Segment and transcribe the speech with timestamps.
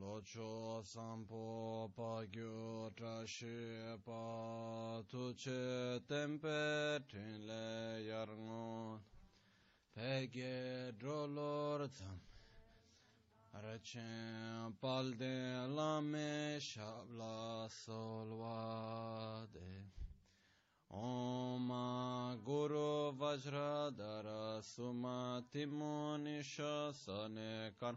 [0.00, 3.58] locho sampo pa gyu tra shi
[4.04, 9.00] pa tu che tempe trin le yar ngon
[9.94, 12.18] pe ge dro lor tsam
[13.64, 19.68] Rechen pal de la me shabla solvade
[20.90, 21.68] Om
[22.44, 27.96] Guru Vajradhara Sumati Munisha Sanekar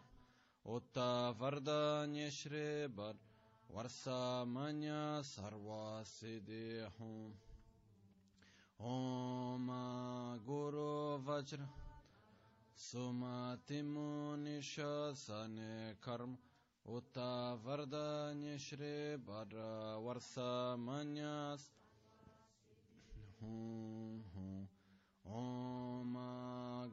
[0.64, 3.16] Utta Vardanya Shribar
[3.74, 7.34] Varsamanya Sarva Siddhi Hum
[8.80, 9.72] Om
[10.46, 11.68] Guru Vajra
[12.78, 16.38] Sumati Munisha Sanekarma
[16.88, 19.48] Utta Vardanya Shribar
[20.06, 21.72] Varsamanya Sarva
[25.26, 26.18] Om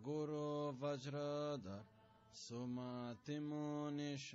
[0.03, 1.98] Guru Vajradhar
[2.33, 4.35] Sumati Munish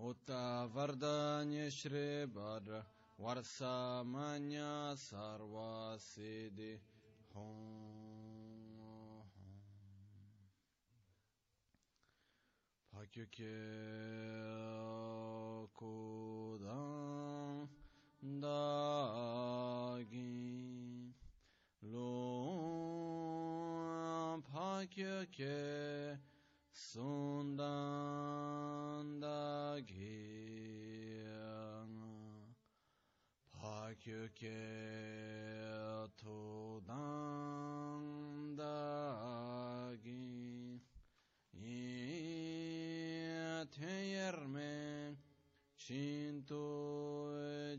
[0.00, 2.84] Utta Vardanya Shri Bhadra.
[3.20, 6.78] Varsamanya Sarva Siddhi.
[12.94, 13.56] Pakyukye
[15.74, 17.68] Kudam
[18.40, 19.17] dagi
[24.78, 26.14] lo pakye ke
[26.72, 27.58] sundan
[29.18, 30.38] dagi
[33.50, 34.62] pakye ke
[36.14, 36.94] todan
[38.54, 40.78] dagi
[43.74, 45.18] teyerme
[45.76, 47.74] Cinto e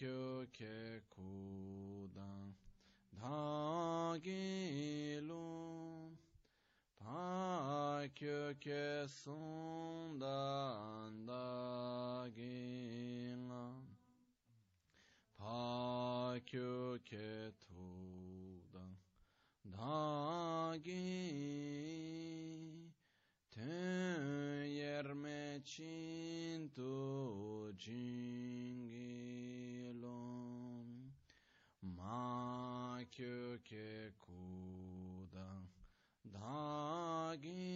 [0.00, 2.56] Pakyo ke kudan
[3.20, 4.24] Dhagilo
[6.96, 10.24] Pakyo ke sundan
[11.28, 12.32] dagila
[15.36, 18.96] Pakyo ke tudan
[19.68, 21.12] Dagi
[23.52, 26.88] ten yerme cinto
[27.76, 28.79] jingilom
[32.10, 35.48] ma kyo ke kuda
[36.34, 37.70] dagilom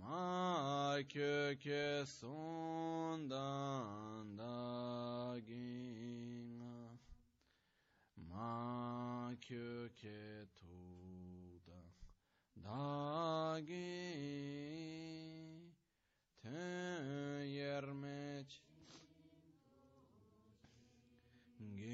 [0.00, 3.28] ma kyo ke sundan
[4.40, 5.76] dagilom
[8.30, 11.80] ma kyo ke tuda
[12.64, 14.00] dagi
[16.40, 18.65] ten yermeç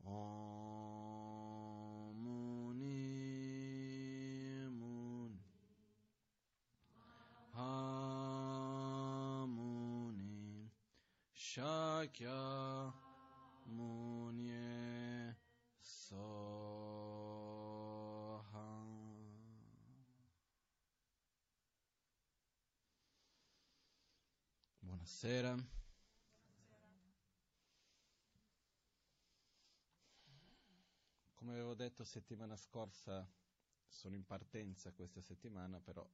[0.00, 0.56] Omuni
[4.72, 5.32] Mun
[9.32, 10.70] Hamuni
[11.34, 13.11] Shakyamunye
[31.92, 33.30] detto settimana scorsa,
[33.86, 36.08] sono in partenza questa settimana, però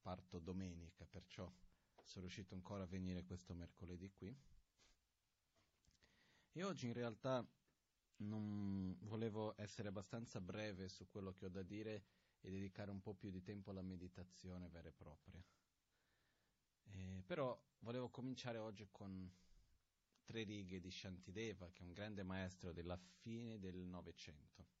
[0.00, 1.52] parto domenica, perciò
[2.02, 4.34] sono riuscito ancora a venire questo mercoledì qui.
[6.52, 7.46] E oggi in realtà
[8.22, 12.04] non volevo essere abbastanza breve su quello che ho da dire
[12.40, 15.44] e dedicare un po' più di tempo alla meditazione vera e propria.
[16.92, 19.30] Eh, però volevo cominciare oggi con
[20.24, 24.79] tre righe di Shantideva, che è un grande maestro della fine del Novecento,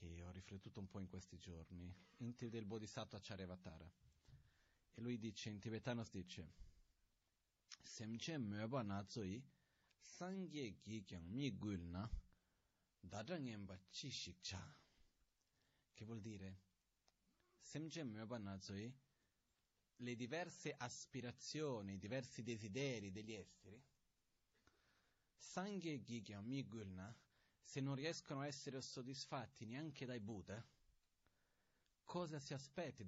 [0.00, 3.92] che ho riflettuto un po' in questi giorni, Inti del Bodhisattva Charyavatara.
[4.94, 6.52] E lui dice, in tibetano dice,
[7.82, 9.42] Semche Möba Nazoi
[10.00, 12.08] sangye gi kyang mi gul na
[13.00, 14.62] dadangyemba chi shikcha.
[15.94, 16.60] Che vuol dire?
[17.58, 18.92] Semje myoba nazoi
[19.96, 23.82] le diverse aspirazioni, i diversi desideri degli esseri,
[25.36, 27.14] Sangye Gigya Migulna,
[27.70, 30.60] se non riescono a essere soddisfatti neanche dai Buddha,
[32.02, 33.04] cosa si aspetta?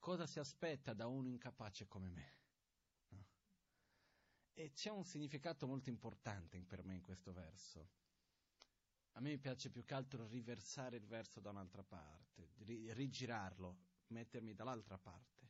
[0.00, 2.38] Cosa si aspetta da uno incapace come me?
[3.10, 3.28] No?
[4.54, 7.90] E c'è un significato molto importante per me in questo verso.
[9.12, 13.78] A me piace più che altro riversare il verso da un'altra parte, rigirarlo,
[14.08, 15.48] mettermi dall'altra parte.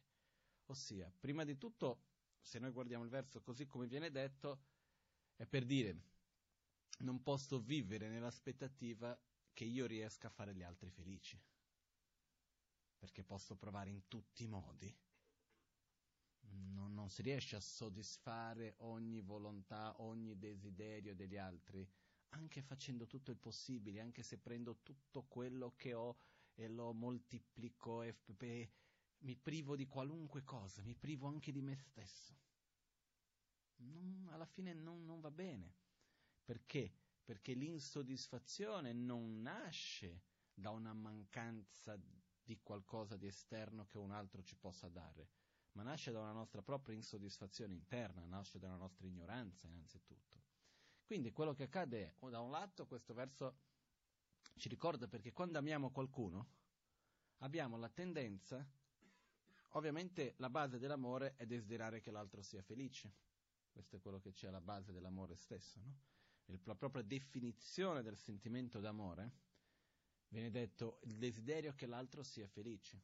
[0.67, 2.03] Ossia, prima di tutto,
[2.39, 4.61] se noi guardiamo il verso così come viene detto,
[5.37, 6.19] è per dire,
[7.01, 9.19] non posso vivere nell'aspettativa
[9.53, 11.41] che io riesca a fare gli altri felici,
[12.99, 14.95] perché posso provare in tutti i modi.
[16.53, 21.89] Non, non si riesce a soddisfare ogni volontà, ogni desiderio degli altri,
[22.31, 26.17] anche facendo tutto il possibile, anche se prendo tutto quello che ho
[26.55, 28.73] e lo moltiplico e, e
[29.19, 32.39] mi privo di qualunque cosa, mi privo anche di me stesso.
[33.77, 35.75] Non, alla fine non, non va bene.
[36.51, 36.93] Perché?
[37.23, 41.97] Perché l'insoddisfazione non nasce da una mancanza
[42.43, 45.29] di qualcosa di esterno che un altro ci possa dare,
[45.75, 50.43] ma nasce da una nostra propria insoddisfazione interna, nasce da una nostra ignoranza innanzitutto.
[51.05, 53.57] Quindi quello che accade è, da un lato, questo verso
[54.57, 56.49] ci ricorda perché quando amiamo qualcuno
[57.39, 58.69] abbiamo la tendenza,
[59.69, 63.15] ovviamente la base dell'amore è desiderare che l'altro sia felice,
[63.71, 66.19] questo è quello che c'è alla base dell'amore stesso, no?
[66.65, 69.33] La propria definizione del sentimento d'amore
[70.29, 73.03] viene detto il desiderio che l'altro sia felice.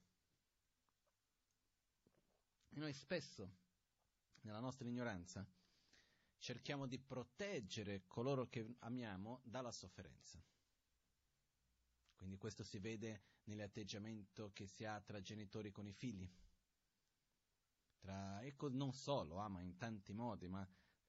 [2.69, 3.51] E noi spesso,
[4.43, 5.47] nella nostra ignoranza,
[6.39, 10.43] cerchiamo di proteggere coloro che amiamo dalla sofferenza.
[12.15, 16.31] Quindi questo si vede nell'atteggiamento che si ha tra genitori con i figli.
[17.99, 20.67] Tra, ecco, non solo, ah, ma in tanti modi, ma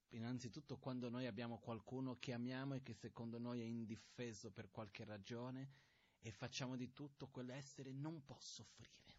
[0.10, 5.04] innanzitutto quando noi abbiamo qualcuno che amiamo e che secondo noi è indifeso per qualche
[5.04, 5.70] ragione
[6.20, 9.16] e facciamo di tutto quell'essere non può soffrire.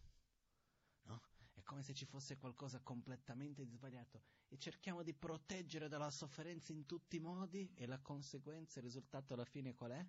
[1.03, 1.21] No?
[1.53, 6.85] È come se ci fosse qualcosa completamente sbagliato e cerchiamo di proteggere dalla sofferenza in
[6.85, 10.05] tutti i modi e la conseguenza, il risultato alla fine qual è?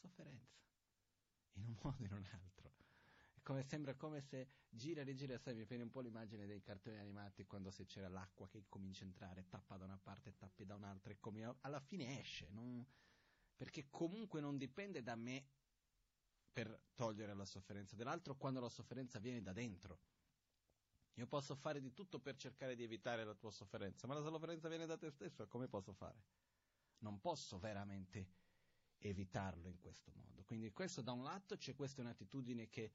[0.00, 0.56] sofferenza,
[1.52, 2.79] in un modo o in un altro.
[3.42, 6.98] Come, sembra come se gira e rigira, sai, mi viene un po' l'immagine dei cartoni
[6.98, 10.74] animati quando se c'era l'acqua che comincia a entrare, tappa da una parte, tappi da
[10.74, 12.86] un'altra, e come alla fine esce, non,
[13.56, 15.48] perché comunque non dipende da me
[16.52, 20.00] per togliere la sofferenza dell'altro quando la sofferenza viene da dentro.
[21.14, 24.68] Io posso fare di tutto per cercare di evitare la tua sofferenza, ma la sofferenza
[24.68, 26.24] viene da te stesso, come posso fare?
[26.98, 28.28] Non posso veramente
[28.98, 30.44] evitarlo in questo modo.
[30.44, 32.92] Quindi questo da un lato c'è questa un'attitudine che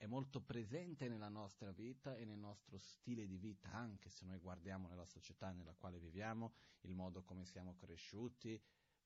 [0.00, 4.38] è molto presente nella nostra vita e nel nostro stile di vita, anche se noi
[4.38, 6.54] guardiamo nella società nella quale viviamo,
[6.84, 8.58] il modo come siamo cresciuti,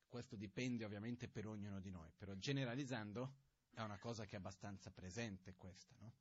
[0.07, 3.35] questo dipende ovviamente per ognuno di noi, però generalizzando
[3.71, 6.13] è una cosa che è abbastanza presente questa, no?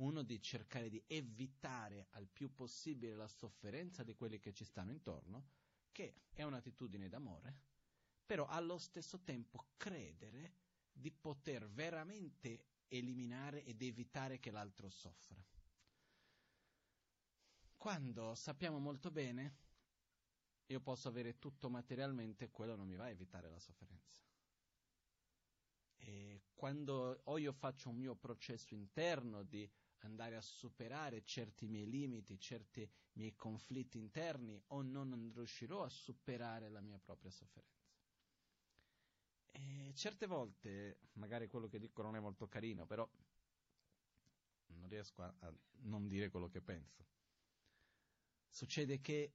[0.00, 4.90] Uno di cercare di evitare al più possibile la sofferenza di quelli che ci stanno
[4.90, 5.46] intorno,
[5.90, 7.56] che è un'attitudine d'amore,
[8.26, 10.56] però allo stesso tempo credere
[10.92, 15.42] di poter veramente eliminare ed evitare che l'altro soffra.
[17.76, 19.56] Quando sappiamo molto bene,
[20.66, 24.22] io posso avere tutto materialmente, quello non mi va a evitare la sofferenza.
[25.96, 29.68] E quando o io faccio un mio processo interno di
[29.98, 36.68] andare a superare certi miei limiti, certi miei conflitti interni, o non riuscirò a superare
[36.68, 37.89] la mia propria sofferenza.
[39.52, 43.08] E certe volte, magari quello che dico non è molto carino, però
[44.66, 47.06] non riesco a, a non dire quello che penso.
[48.48, 49.34] Succede che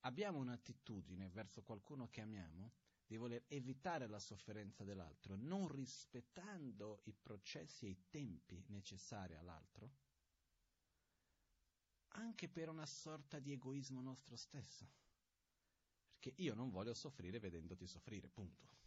[0.00, 2.72] abbiamo un'attitudine verso qualcuno che amiamo
[3.06, 9.90] di voler evitare la sofferenza dell'altro, non rispettando i processi e i tempi necessari all'altro,
[12.08, 14.88] anche per una sorta di egoismo nostro stesso.
[16.12, 18.79] Perché io non voglio soffrire vedendoti soffrire, punto.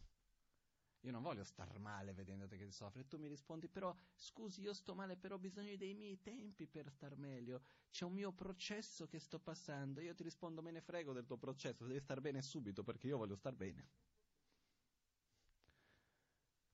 [1.04, 3.00] Io non voglio star male vedendoti che soffri.
[3.02, 6.66] E tu mi rispondi, però, scusi, io sto male, però ho bisogno dei miei tempi
[6.66, 7.62] per star meglio.
[7.90, 10.00] C'è un mio processo che sto passando.
[10.00, 13.18] Io ti rispondo, me ne frego del tuo processo, devi star bene subito perché io
[13.18, 13.86] voglio star bene.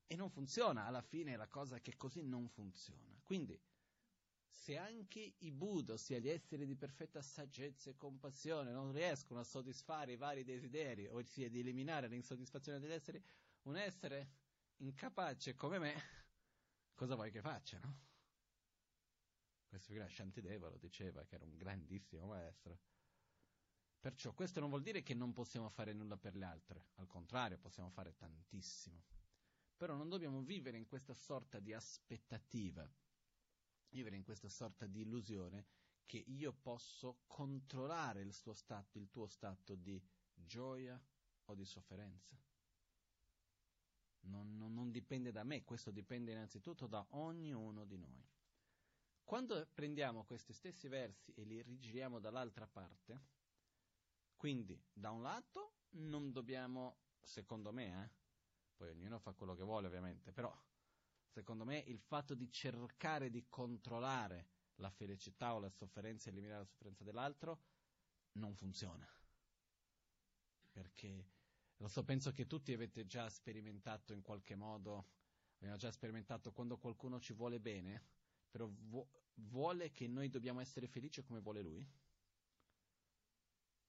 [0.06, 3.20] E non funziona, alla fine la cosa che così non funziona.
[3.24, 3.60] Quindi,
[4.46, 9.44] se anche i Buddha, ossia gli esseri di perfetta saggezza e compassione, non riescono a
[9.44, 13.22] soddisfare i vari desideri, ossia di eliminare l'insoddisfazione degli esseri,
[13.62, 14.38] un essere
[14.76, 15.94] incapace come me,
[16.94, 18.08] cosa vuoi che faccia, no?
[19.66, 22.80] Questo qui Shantideva lo diceva, che era un grandissimo maestro.
[24.00, 27.58] Perciò questo non vuol dire che non possiamo fare nulla per le altre, al contrario,
[27.58, 29.04] possiamo fare tantissimo.
[29.76, 32.90] Però non dobbiamo vivere in questa sorta di aspettativa
[33.90, 35.66] vivere in questa sorta di illusione
[36.06, 40.02] che io posso controllare il, stato, il tuo stato di
[40.34, 41.00] gioia
[41.44, 42.36] o di sofferenza.
[44.22, 48.28] Non, non, non, dipende da me, questo dipende innanzitutto da ognuno di noi.
[49.24, 53.20] Quando prendiamo questi stessi versi e li rigiriamo dall'altra parte,
[54.36, 58.10] quindi da un lato non dobbiamo, secondo me, eh,
[58.76, 60.54] poi ognuno fa quello che vuole ovviamente, però
[61.30, 66.66] secondo me, il fatto di cercare di controllare la felicità o la sofferenza eliminare la
[66.66, 67.62] sofferenza dell'altro
[68.32, 69.08] non funziona.
[70.72, 71.28] Perché
[71.80, 75.06] lo so, penso che tutti avete già sperimentato in qualche modo,
[75.56, 78.04] abbiamo già sperimentato quando qualcuno ci vuole bene,
[78.50, 81.86] però vu- vuole che noi dobbiamo essere felici come vuole lui.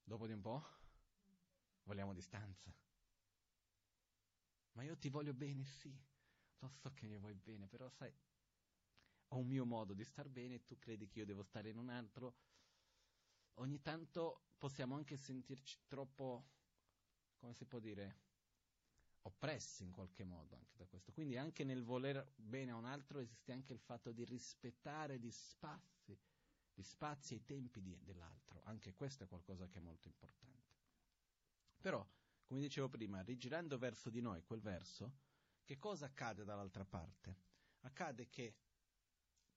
[0.04, 0.62] Dopo di un po'
[1.84, 2.72] vogliamo distanza.
[4.72, 5.94] Ma io ti voglio bene, sì
[6.58, 8.12] lo so che mi vuoi bene, però sai,
[9.28, 11.76] ho un mio modo di star bene e tu credi che io devo stare in
[11.76, 12.36] un altro.
[13.54, 16.44] Ogni tanto possiamo anche sentirci troppo,
[17.42, 18.18] come si può dire,
[19.22, 21.10] oppressi in qualche modo anche da questo.
[21.10, 25.30] Quindi anche nel voler bene a un altro esiste anche il fatto di rispettare gli
[25.32, 26.16] spazi,
[26.72, 28.60] gli spazi e i tempi di, dell'altro.
[28.62, 30.76] Anche questo è qualcosa che è molto importante.
[31.80, 32.08] Però,
[32.44, 35.12] come dicevo prima, rigirando verso di noi quel verso,
[35.64, 37.36] che cosa accade dall'altra parte?
[37.80, 38.54] Accade che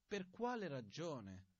[0.07, 1.53] per quale ragione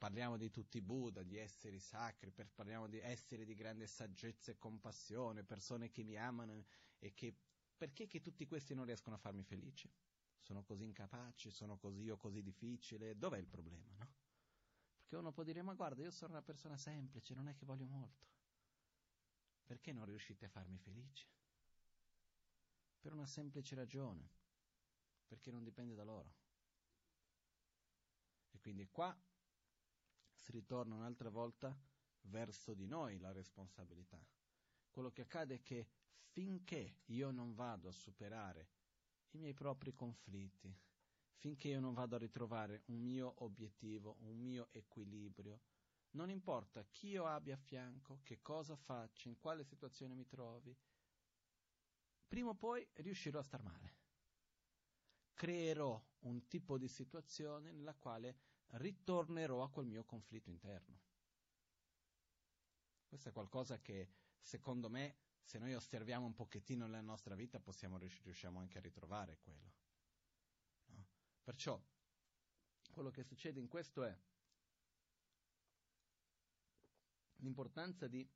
[0.00, 4.50] parliamo di tutti i Buddha, di esseri sacri, per, parliamo di esseri di grande saggezza
[4.50, 6.64] e compassione, persone che mi amano
[6.98, 7.36] e che
[7.76, 9.90] perché che tutti questi non riescono a farmi felice?
[10.38, 14.12] Sono così incapaci, sono così o così difficile, dov'è il problema, no?
[14.96, 17.86] Perché uno può dire, ma guarda, io sono una persona semplice, non è che voglio
[17.86, 18.26] molto.
[19.66, 21.28] Perché non riuscite a farmi felice?
[23.00, 24.28] per una semplice ragione,
[25.26, 26.34] perché non dipende da loro.
[28.50, 29.16] E quindi qua
[30.40, 31.78] si ritorna un'altra volta
[32.22, 34.18] verso di noi la responsabilità.
[34.90, 35.88] Quello che accade è che
[36.32, 38.68] finché io non vado a superare
[39.32, 40.74] i miei propri conflitti,
[41.36, 45.60] finché io non vado a ritrovare un mio obiettivo, un mio equilibrio,
[46.12, 50.76] non importa chi io abbia a fianco, che cosa faccio, in quale situazione mi trovi,
[52.26, 53.98] prima o poi riuscirò a star male.
[55.34, 58.38] Creerò un tipo di situazione nella quale
[58.72, 60.98] ritornerò a quel mio conflitto interno.
[63.06, 64.08] Questo è qualcosa che,
[64.40, 69.38] secondo me, se noi osserviamo un pochettino nella nostra vita, possiamo, riusciamo anche a ritrovare
[69.38, 69.72] quello.
[70.86, 71.06] No?
[71.42, 71.80] Perciò,
[72.92, 74.16] quello che succede in questo è
[77.36, 78.28] l'importanza di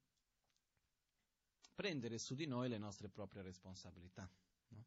[1.75, 4.29] prendere su di noi le nostre proprie responsabilità.
[4.69, 4.85] No?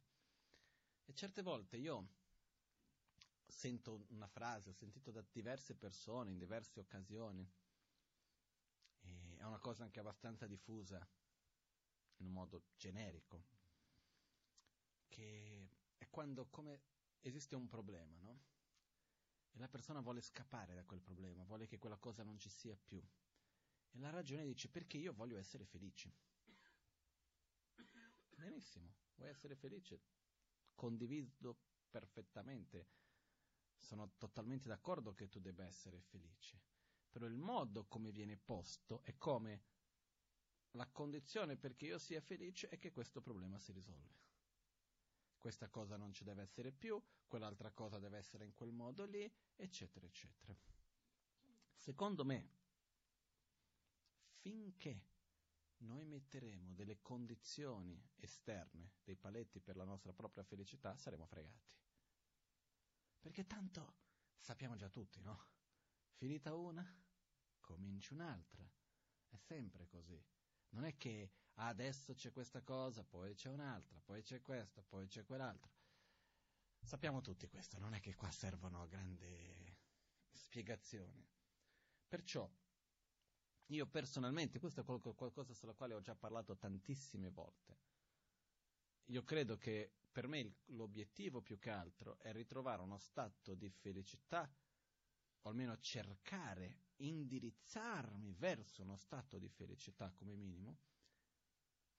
[1.05, 2.09] E certe volte io
[3.47, 7.49] sento una frase, ho sentito da diverse persone in diverse occasioni,
[9.37, 11.07] è una cosa anche abbastanza diffusa,
[12.17, 13.45] in un modo generico,
[15.07, 16.81] che è quando come
[17.21, 18.43] esiste un problema, no?
[19.51, 22.75] E la persona vuole scappare da quel problema, vuole che quella cosa non ci sia
[22.75, 23.01] più.
[23.91, 26.13] E la ragione dice perché io voglio essere felice.
[28.35, 30.01] Benissimo, vuoi essere felice?
[30.75, 31.57] Condivido
[31.89, 32.87] perfettamente.
[33.79, 36.62] Sono totalmente d'accordo che tu debba essere felice.
[37.10, 39.63] Però il modo come viene posto è come
[40.72, 44.25] la condizione perché io sia felice è che questo problema si risolve.
[45.38, 49.31] Questa cosa non ci deve essere più, quell'altra cosa deve essere in quel modo lì,
[49.55, 50.55] eccetera, eccetera.
[51.74, 52.50] Secondo me,
[54.39, 55.05] finché
[55.77, 61.75] noi metteremo delle condizioni esterne, dei paletti per la nostra propria felicità, saremo fregati.
[63.19, 63.95] Perché tanto
[64.38, 65.45] sappiamo già tutti, no?
[66.15, 66.86] Finita una,
[67.59, 68.67] cominci un'altra.
[69.27, 70.24] È sempre così.
[70.69, 75.24] Non è che adesso c'è questa cosa, poi c'è un'altra, poi c'è questa, poi c'è
[75.25, 75.71] quell'altra.
[76.79, 79.75] Sappiamo tutti questo, non è che qua servono grandi
[80.31, 81.27] spiegazioni.
[82.07, 82.50] Perciò
[83.67, 87.77] io personalmente, questo è qualcosa sulla quale ho già parlato tantissime volte.
[89.07, 94.51] Io credo che per me l'obiettivo più che altro è ritrovare uno stato di felicità
[95.41, 100.79] o almeno cercare, indirizzarmi verso uno stato di felicità come minimo,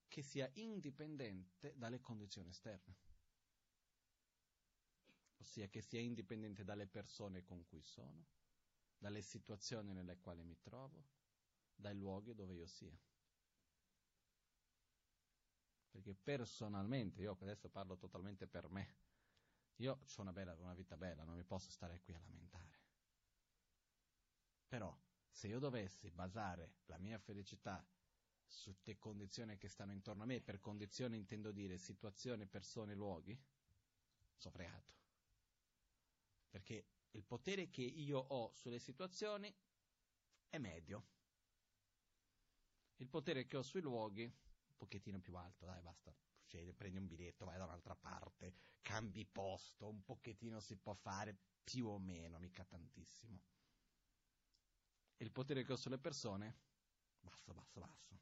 [0.09, 2.97] che sia indipendente dalle condizioni esterne,
[5.37, 8.27] ossia che sia indipendente dalle persone con cui sono,
[8.99, 11.07] dalle situazioni nelle quali mi trovo,
[11.73, 12.99] dai luoghi dove io sia.
[15.99, 18.95] Perché personalmente, io adesso parlo totalmente per me,
[19.79, 22.79] io ho una, bella, una vita bella, non mi posso stare qui a lamentare.
[24.69, 24.97] Però,
[25.29, 27.85] se io dovessi basare la mia felicità
[28.47, 33.37] su te condizioni che stanno intorno a me, per condizioni intendo dire situazioni, persone, luoghi,
[34.37, 34.93] sono fregato.
[36.49, 39.53] Perché il potere che io ho sulle situazioni
[40.49, 41.07] è medio.
[42.99, 44.33] Il potere che ho sui luoghi,
[44.79, 49.89] pochettino più alto, dai, basta, scegli, prendi un biglietto, vai da un'altra parte, cambi posto,
[49.89, 53.39] un pochettino si può fare, più o meno, mica tantissimo.
[55.19, 56.57] Il potere che ho sulle persone,
[57.21, 58.19] basso, basso, basso.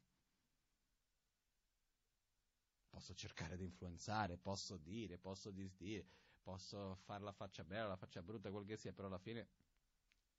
[2.89, 6.05] Posso cercare di influenzare, posso dire, posso disdire,
[6.41, 9.47] posso fare la faccia bella, la faccia brutta, quel che sia, però alla fine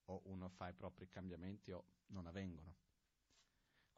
[0.07, 2.88] o uno fa i propri cambiamenti o non avvengono.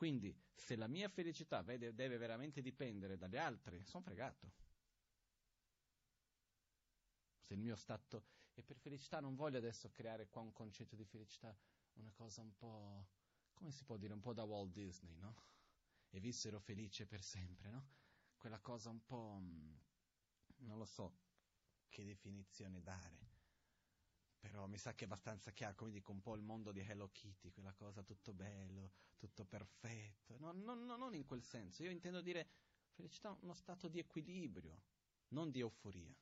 [0.01, 4.51] Quindi, se la mia felicità deve, deve veramente dipendere dagli altri, sono fregato.
[7.39, 8.25] Se il mio stato...
[8.55, 11.55] E per felicità non voglio adesso creare qua un concetto di felicità,
[11.97, 13.09] una cosa un po'...
[13.53, 14.15] come si può dire?
[14.15, 15.37] Un po' da Walt Disney, no?
[16.09, 17.87] E vissero felici per sempre, no?
[18.39, 19.37] Quella cosa un po'...
[19.39, 19.75] Mm,
[20.61, 21.15] non lo so
[21.91, 23.30] che definizione dare
[24.41, 27.11] però mi sa che è abbastanza chiaro, come dico, un po' il mondo di Hello
[27.13, 30.39] Kitty, quella cosa tutto bello, tutto perfetto.
[30.39, 31.83] No, no, no, non in quel senso.
[31.83, 32.49] Io intendo dire
[32.95, 34.83] felicità, uno stato di equilibrio,
[35.29, 36.17] non di euforia.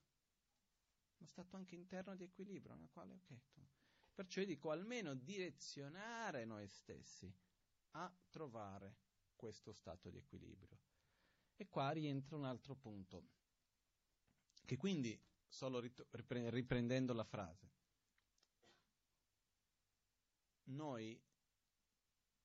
[1.19, 3.39] Uno stato anche interno di equilibrio, nel quale, ok.
[4.13, 7.33] Perciò io dico almeno direzionare noi stessi
[7.93, 8.97] a trovare
[9.37, 10.77] questo stato di equilibrio.
[11.55, 13.29] E qua rientra un altro punto,
[14.65, 17.78] che quindi, solo riprendendo la frase,
[20.69, 21.21] noi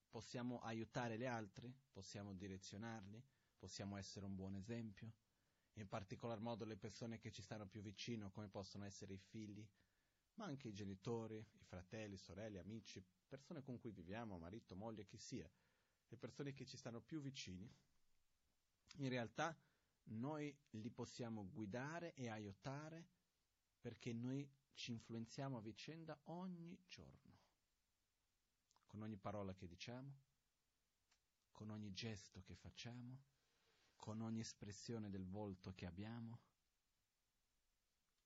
[0.09, 3.21] possiamo aiutare gli altri, possiamo direzionarli,
[3.57, 5.11] possiamo essere un buon esempio,
[5.73, 9.67] in particolar modo le persone che ci stanno più vicino, come possono essere i figli,
[10.35, 15.17] ma anche i genitori, i fratelli, sorelle, amici, persone con cui viviamo, marito, moglie, chi
[15.17, 15.49] sia,
[16.07, 17.67] le persone che ci stanno più vicini,
[18.97, 19.57] in realtà
[20.05, 23.07] noi li possiamo guidare e aiutare
[23.79, 27.32] perché noi ci influenziamo a vicenda ogni giorno
[28.93, 30.21] con ogni parola che diciamo,
[31.51, 33.23] con ogni gesto che facciamo,
[33.95, 36.41] con ogni espressione del volto che abbiamo,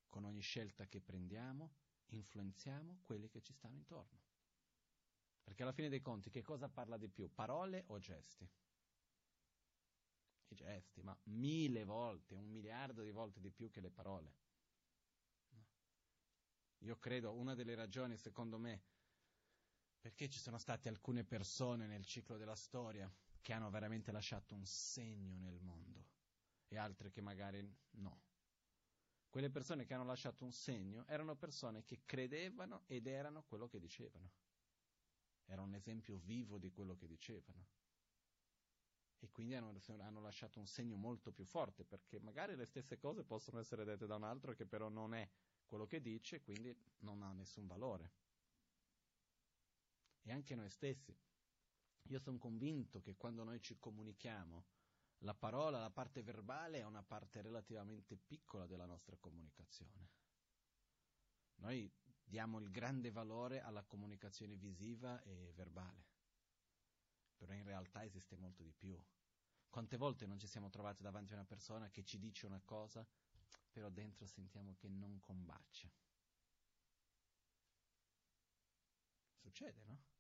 [0.10, 1.74] con ogni scelta che prendiamo,
[2.08, 4.20] influenziamo quelli che ci stanno intorno.
[5.42, 8.44] Perché alla fine dei conti che cosa parla di più, parole o gesti?
[10.50, 14.36] I gesti, ma mille volte, un miliardo di volte di più che le parole.
[16.80, 18.96] Io credo una delle ragioni, secondo me,
[20.08, 24.66] perché ci sono state alcune persone nel ciclo della storia che hanno veramente lasciato un
[24.66, 26.06] segno nel mondo
[26.70, 27.62] e altre che magari
[27.96, 28.22] no.
[29.30, 33.80] Quelle persone che hanno lasciato un segno erano persone che credevano ed erano quello che
[33.80, 34.32] dicevano.
[35.44, 37.68] Era un esempio vivo di quello che dicevano.
[39.20, 43.26] E quindi hanno, hanno, lasciato un segno molto più forte, perché magari le stesse cose
[43.26, 45.28] possono essere dette da un altro che però non è
[45.66, 48.27] quello che dice, quindi non ha nessun valore
[50.28, 51.18] e anche noi stessi.
[52.10, 54.66] Io sono convinto che quando noi ci comunichiamo,
[55.20, 60.12] la parola, la parte verbale è una parte relativamente piccola della nostra comunicazione.
[61.56, 61.92] Noi
[62.24, 66.06] diamo il grande valore alla comunicazione visiva e verbale,
[67.36, 69.02] però in realtà esiste molto di più.
[69.70, 73.06] Quante volte non ci siamo trovati davanti a una persona che ci dice una cosa,
[73.72, 75.92] però dentro sentiamo che non combacia.
[79.40, 80.16] Succede, no?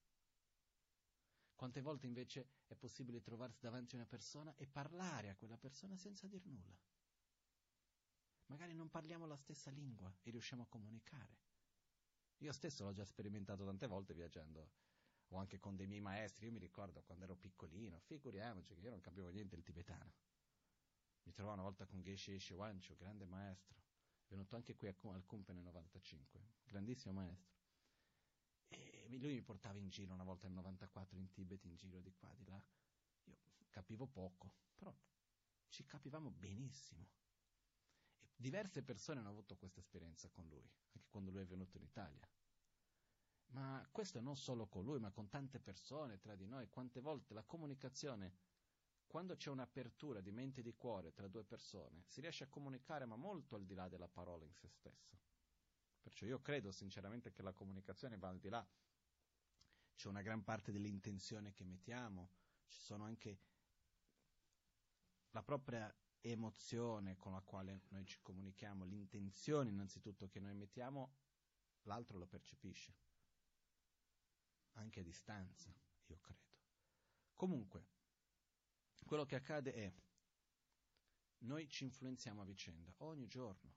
[1.57, 5.97] Quante volte invece è possibile trovarsi davanti a una persona e parlare a quella persona
[5.97, 6.77] senza dir nulla?
[8.45, 11.35] Magari non parliamo la stessa lingua e riusciamo a comunicare.
[12.41, 14.69] Io stesso l'ho già sperimentato tante volte viaggiando,
[15.29, 16.45] o anche con dei miei maestri.
[16.45, 20.13] Io mi ricordo quando ero piccolino, figuriamoci che io non capivo niente del tibetano.
[21.23, 23.81] Mi trovavo una volta con Geshe Shiwanchu, grande maestro,
[24.27, 27.56] venuto anche qui al Kumpe nel 95, grandissimo maestro
[29.17, 32.34] lui mi portava in giro una volta nel 94 in Tibet, in giro di qua,
[32.36, 32.62] di là.
[33.25, 33.38] Io
[33.69, 34.93] capivo poco, però
[35.69, 37.08] ci capivamo benissimo.
[38.19, 41.84] E diverse persone hanno avuto questa esperienza con lui, anche quando lui è venuto in
[41.84, 42.27] Italia.
[43.51, 46.67] Ma questo non solo con lui, ma con tante persone tra di noi.
[46.69, 48.36] Quante volte la comunicazione,
[49.08, 53.06] quando c'è un'apertura di mente e di cuore tra due persone, si riesce a comunicare,
[53.06, 55.17] ma molto al di là della parola in se stessa.
[56.07, 58.65] Perciò io credo sinceramente che la comunicazione va al di là.
[59.93, 62.29] C'è una gran parte dell'intenzione che mettiamo,
[62.67, 63.41] ci sono anche
[65.31, 71.13] la propria emozione con la quale noi ci comunichiamo, l'intenzione innanzitutto che noi mettiamo,
[71.81, 72.95] l'altro lo percepisce,
[74.75, 76.47] anche a distanza, io credo.
[77.35, 77.85] Comunque,
[79.05, 79.93] quello che accade è,
[81.39, 83.75] noi ci influenziamo a vicenda ogni giorno,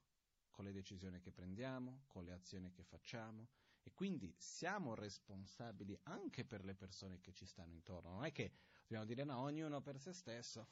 [0.51, 3.47] con le decisioni che prendiamo, con le azioni che facciamo,
[3.83, 8.11] e quindi siamo responsabili anche per le persone che ci stanno intorno.
[8.11, 10.67] Non è che dobbiamo dire no, ognuno per se stesso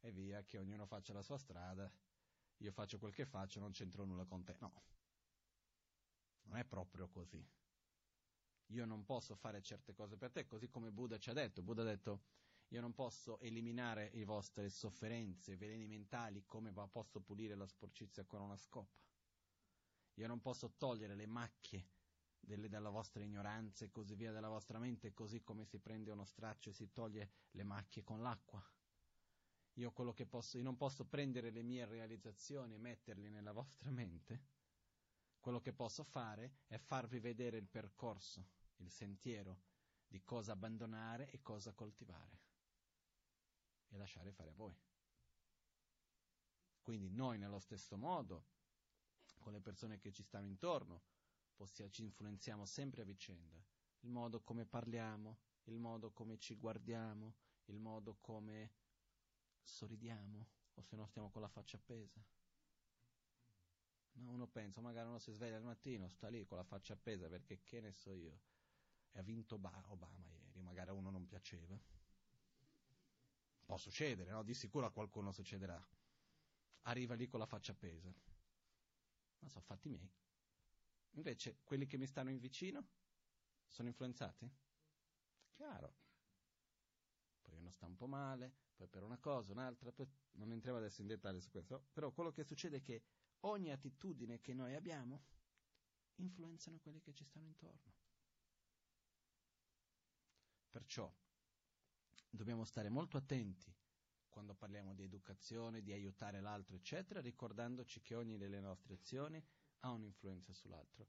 [0.00, 1.90] e via, che ognuno faccia la sua strada,
[2.56, 4.56] io faccio quel che faccio, non c'entro nulla con te.
[4.58, 4.82] No,
[6.42, 7.46] non è proprio così.
[8.66, 11.62] Io non posso fare certe cose per te, così come Buddha ci ha detto.
[11.62, 12.22] Buddha ha detto,
[12.68, 18.40] io non posso eliminare le vostre sofferenze, veleni mentali, come posso pulire la sporcizia con
[18.40, 18.96] una scopa.
[20.20, 21.88] Io non posso togliere le macchie
[22.38, 26.26] delle, della vostra ignoranza e così via della vostra mente, così come si prende uno
[26.26, 28.62] straccio e si toglie le macchie con l'acqua.
[29.74, 29.90] Io
[30.28, 34.42] posso, io non posso prendere le mie realizzazioni e metterle nella vostra mente.
[35.40, 39.62] Quello che posso fare è farvi vedere il percorso, il sentiero
[40.06, 42.40] di cosa abbandonare e cosa coltivare
[43.88, 44.78] e lasciare fare a voi.
[46.82, 48.58] Quindi noi nello stesso modo,
[49.40, 51.02] con le persone che ci stanno intorno,
[51.54, 53.60] possiamo, ci influenziamo sempre a vicenda.
[54.00, 57.34] Il modo come parliamo, il modo come ci guardiamo,
[57.66, 58.72] il modo come
[59.62, 62.22] sorridiamo o se no stiamo con la faccia appesa.
[64.12, 67.28] No, uno pensa, magari uno si sveglia al mattino, sta lì con la faccia appesa
[67.28, 68.40] perché che ne so io,
[69.12, 71.78] e ha vinto Obama ieri, magari a uno non piaceva.
[73.64, 74.42] Può succedere, no?
[74.42, 75.80] Di sicuro a qualcuno succederà.
[76.82, 78.12] Arriva lì con la faccia appesa.
[79.40, 80.10] Ma sono fatti miei.
[81.14, 82.86] Invece, quelli che mi stanno in vicino
[83.66, 84.50] sono influenzati?
[85.52, 85.96] Chiaro.
[87.42, 89.92] Poi uno sta un po' male, poi per una cosa, un'altra,
[90.32, 93.02] non entriamo adesso in dettaglio su questo, però quello che succede è che
[93.40, 95.24] ogni attitudine che noi abbiamo
[96.16, 97.92] influenzano quelli che ci stanno intorno.
[100.70, 101.12] Perciò
[102.28, 103.74] dobbiamo stare molto attenti
[104.30, 109.44] quando parliamo di educazione, di aiutare l'altro, eccetera, ricordandoci che ogni delle nostre azioni
[109.80, 111.08] ha un'influenza sull'altro.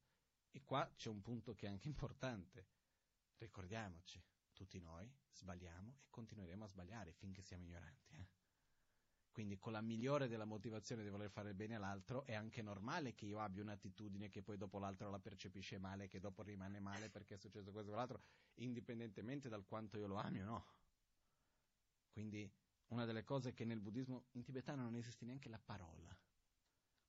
[0.52, 2.68] E qua c'è un punto che è anche importante.
[3.38, 8.16] Ricordiamoci, tutti noi sbagliamo e continueremo a sbagliare finché siamo ignoranti.
[8.16, 8.28] Eh?
[9.32, 13.26] Quindi con la migliore della motivazione di voler fare bene all'altro è anche normale che
[13.26, 17.36] io abbia un'attitudine che poi dopo l'altro la percepisce male, che dopo rimane male perché
[17.36, 18.22] è successo questo o quell'altro,
[18.56, 20.66] indipendentemente dal quanto io lo ami o no.
[22.12, 22.52] Quindi
[22.92, 26.16] una delle cose che nel buddismo in tibetano non esiste neanche la parola,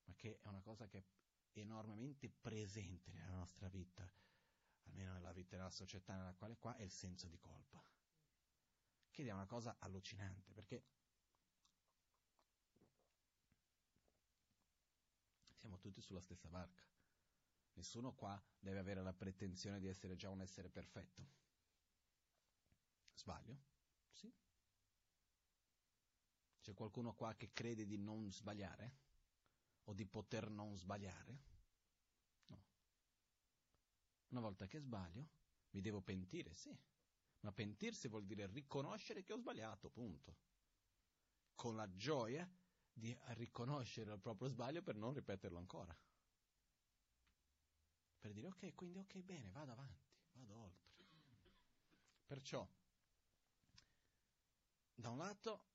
[0.05, 4.11] ma che è una cosa che è enormemente presente nella nostra vita
[4.85, 7.83] almeno nella vita della società nella quale qua, è il senso di colpa.
[9.11, 10.85] Che è una cosa allucinante, perché
[15.55, 16.83] siamo tutti sulla stessa barca.
[17.75, 21.41] Nessuno qua deve avere la pretensione di essere già un essere perfetto.
[23.15, 23.59] Sbaglio?
[24.11, 24.33] Sì.
[26.63, 29.01] C'è qualcuno qua che crede di non sbagliare?
[29.85, 31.51] O di poter non sbagliare?
[34.29, 35.29] Una volta che sbaglio,
[35.71, 36.75] mi devo pentire, sì.
[37.41, 40.37] Ma pentirsi vuol dire riconoscere che ho sbagliato, punto.
[41.57, 42.49] Con la gioia
[42.93, 45.95] di riconoscere il proprio sbaglio per non ripeterlo ancora.
[48.21, 50.91] Per dire ok, quindi ok, bene, vado avanti, vado oltre.
[52.25, 52.67] Perciò,
[54.95, 55.72] da un lato,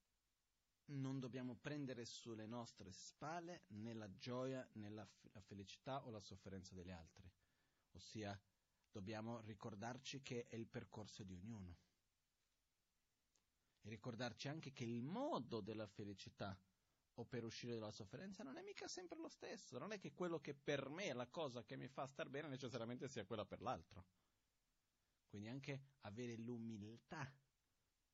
[0.87, 6.19] non dobbiamo prendere sulle nostre spalle né la gioia né la, la felicità o la
[6.19, 7.29] sofferenza degli altri.
[7.91, 8.39] Ossia
[8.89, 11.77] dobbiamo ricordarci che è il percorso di ognuno.
[13.81, 16.57] E ricordarci anche che il modo della felicità
[17.19, 20.39] o per uscire dalla sofferenza non è mica sempre lo stesso, non è che quello
[20.39, 23.61] che per me è la cosa che mi fa star bene necessariamente sia quella per
[23.61, 24.05] l'altro.
[25.27, 27.31] Quindi anche avere l'umiltà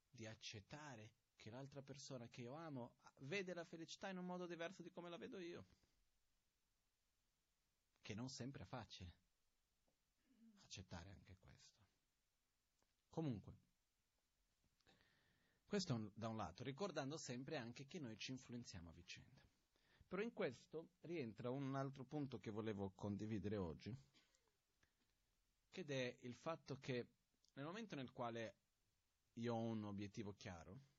[0.10, 1.12] di accettare
[1.43, 5.10] che l'altra persona che io amo vede la felicità in un modo diverso di come
[5.10, 5.65] la vedo io,
[8.01, 9.13] che non sempre è facile
[10.63, 11.84] accettare anche questo.
[13.10, 13.60] Comunque,
[15.67, 19.45] questo un, da un lato, ricordando sempre anche che noi ci influenziamo a vicenda.
[20.08, 23.93] Però in questo rientra un altro punto che volevo condividere oggi,
[25.71, 27.10] che è il fatto che
[27.53, 28.56] nel momento nel quale
[29.34, 30.91] io ho un obiettivo chiaro,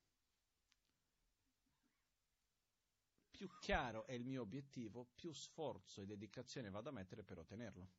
[3.35, 7.91] più chiaro è il mio obiettivo, più sforzo e dedicazione vado a mettere per ottenerlo.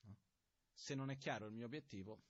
[0.00, 0.16] No?
[0.74, 2.22] Se non è chiaro il mio obiettivo,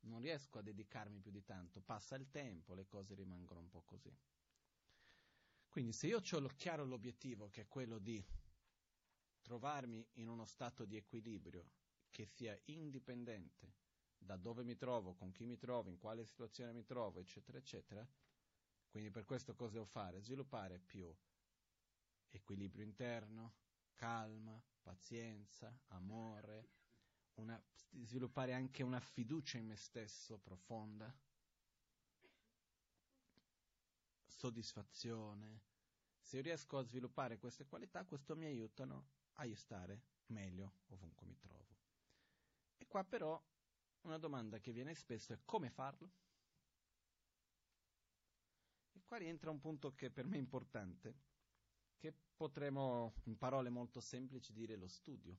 [0.00, 3.80] non riesco a dedicarmi più di tanto, passa il tempo, le cose rimangono un po'
[3.86, 4.14] così.
[5.70, 8.22] Quindi se io ho chiaro l'obiettivo, che è quello di
[9.40, 11.70] trovarmi in uno stato di equilibrio
[12.10, 13.76] che sia indipendente
[14.18, 18.06] da dove mi trovo, con chi mi trovo, in quale situazione mi trovo, eccetera, eccetera,
[18.92, 20.20] quindi per questo cosa devo fare?
[20.20, 21.10] Sviluppare più
[22.28, 23.54] equilibrio interno,
[23.94, 26.68] calma, pazienza, amore,
[27.36, 27.58] una,
[28.02, 31.10] sviluppare anche una fiducia in me stesso profonda,
[34.26, 35.62] soddisfazione.
[36.20, 41.38] Se io riesco a sviluppare queste qualità, questo mi aiutano a stare meglio ovunque mi
[41.38, 41.78] trovo.
[42.76, 43.42] E qua però
[44.02, 46.10] una domanda che viene spesso è come farlo?
[49.12, 51.14] Qua rientra un punto che per me è importante,
[51.98, 55.38] che potremmo in parole molto semplici dire lo studio.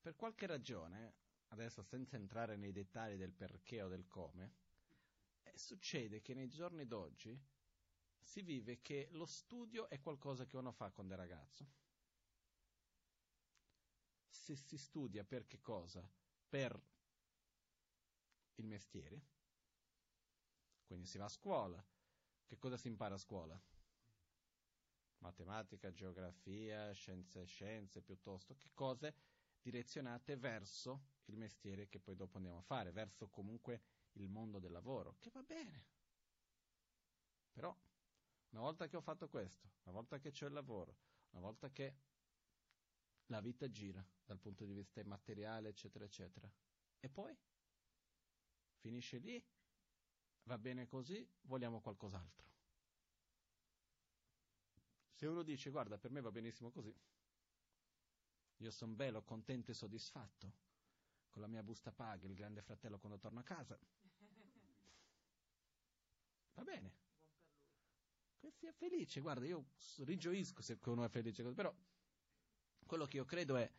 [0.00, 1.14] Per qualche ragione,
[1.48, 4.54] adesso senza entrare nei dettagli del perché o del come,
[5.42, 7.36] eh, succede che nei giorni d'oggi
[8.20, 11.66] si vive che lo studio è qualcosa che uno fa quando è ragazzo.
[14.28, 16.08] Se si studia per che cosa?
[16.48, 16.80] Per
[18.54, 19.34] il mestiere,
[20.86, 21.84] quindi si va a scuola.
[22.46, 23.60] Che cosa si impara a scuola?
[25.18, 29.14] Matematica, geografia, scienze, scienze piuttosto che cose
[29.60, 34.70] direzionate verso il mestiere che poi dopo andiamo a fare, verso comunque il mondo del
[34.70, 35.84] lavoro, che va bene.
[37.52, 37.76] Però,
[38.50, 40.96] una volta che ho fatto questo, una volta che c'è il lavoro,
[41.30, 41.96] una volta che
[43.26, 46.48] la vita gira dal punto di vista materiale, eccetera, eccetera,
[47.00, 47.36] e poi
[48.78, 49.44] finisce lì
[50.46, 52.44] va bene così, vogliamo qualcos'altro.
[55.12, 56.94] Se uno dice guarda per me va benissimo così,
[58.58, 60.64] io sono bello, contento e soddisfatto
[61.30, 63.78] con la mia busta paga, il grande fratello quando torno a casa,
[66.54, 67.04] va bene.
[68.38, 69.66] Che sia felice, guarda, io
[69.98, 71.74] rigioisco se uno è felice, però
[72.86, 73.70] quello che io credo è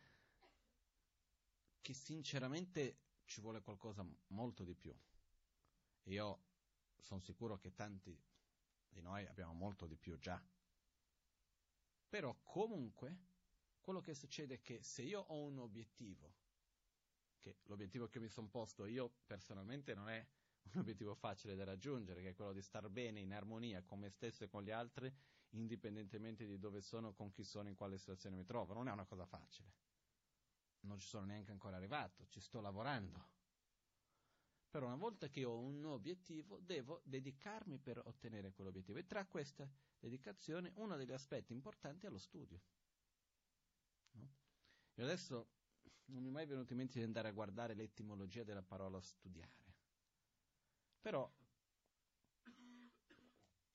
[1.80, 4.94] che sinceramente ci vuole qualcosa molto di più.
[6.04, 6.47] Io
[7.02, 8.18] sono sicuro che tanti
[8.88, 10.42] di noi abbiamo molto di più già.
[12.08, 13.26] Però comunque
[13.80, 16.34] quello che succede è che se io ho un obiettivo,
[17.38, 20.26] che l'obiettivo che mi sono posto io personalmente non è
[20.72, 24.10] un obiettivo facile da raggiungere, che è quello di star bene in armonia con me
[24.10, 25.12] stesso e con gli altri,
[25.50, 28.74] indipendentemente di dove sono, con chi sono, in quale situazione mi trovo.
[28.74, 29.72] Non è una cosa facile.
[30.80, 33.36] Non ci sono neanche ancora arrivato, ci sto lavorando.
[34.70, 38.98] Però una volta che ho un obiettivo, devo dedicarmi per ottenere quell'obiettivo.
[38.98, 42.60] E tra questa dedicazione, uno degli aspetti importanti è lo studio.
[44.12, 44.34] No?
[44.94, 45.48] Io adesso
[46.06, 49.74] non mi è mai venuto in mente di andare a guardare l'etimologia della parola studiare.
[51.00, 51.30] Però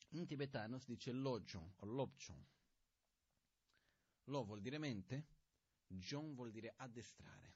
[0.09, 2.45] in tibetano si dice lojon o lobchon.
[4.25, 5.27] Lo vuol dire mente,
[5.87, 7.52] jon vuol dire addestrare.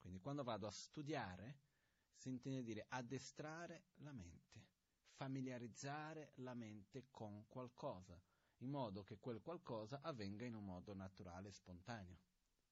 [0.00, 1.58] Quindi quando vado a studiare
[2.14, 4.66] si intende dire addestrare la mente,
[5.12, 8.20] familiarizzare la mente con qualcosa,
[8.58, 12.18] in modo che quel qualcosa avvenga in un modo naturale, spontaneo,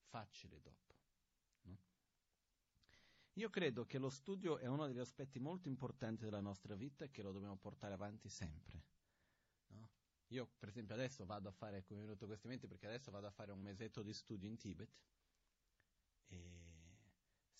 [0.08, 0.94] facile dopo.
[1.62, 1.78] No?
[3.34, 7.10] Io credo che lo studio è uno degli aspetti molto importanti della nostra vita e
[7.10, 8.84] che lo dobbiamo portare avanti sempre.
[9.68, 9.88] No?
[10.28, 13.26] Io, per esempio, adesso vado a fare, come è venuto questi menti, perché adesso vado
[13.26, 15.02] a fare un mesetto di studio in Tibet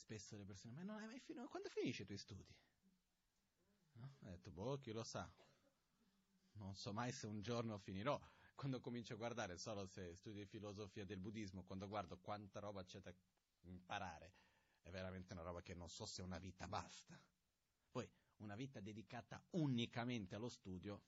[0.08, 2.56] spesso le persone, ma non hai mai finito, quando finisci i tuoi studi?
[3.92, 4.16] No?
[4.20, 5.30] Ho detto, boh, chi lo sa.
[6.52, 8.18] Non so mai se un giorno finirò.
[8.54, 13.00] Quando comincio a guardare, solo se studio filosofia del buddismo, quando guardo quanta roba c'è
[13.00, 13.12] da
[13.64, 14.32] imparare,
[14.80, 17.20] è veramente una roba che non so se una vita basta.
[17.90, 21.02] Poi, una vita dedicata unicamente allo studio,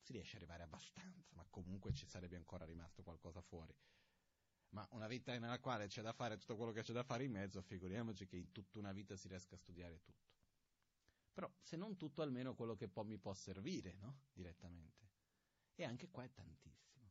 [0.00, 3.74] si riesce ad arrivare abbastanza, ma comunque ci sarebbe ancora rimasto qualcosa fuori
[4.70, 7.32] ma una vita nella quale c'è da fare tutto quello che c'è da fare in
[7.32, 10.28] mezzo, figuriamoci che in tutta una vita si riesca a studiare tutto.
[11.32, 14.20] Però se non tutto, almeno quello che poi mi può servire, no?
[14.32, 15.08] Direttamente.
[15.74, 17.08] E anche qua è tantissimo.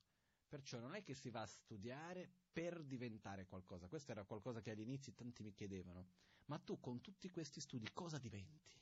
[0.47, 3.87] Perciò non è che si va a studiare per diventare qualcosa.
[3.87, 6.07] Questo era qualcosa che all'inizio tanti mi chiedevano.
[6.45, 8.77] Ma tu con tutti questi studi cosa diventi?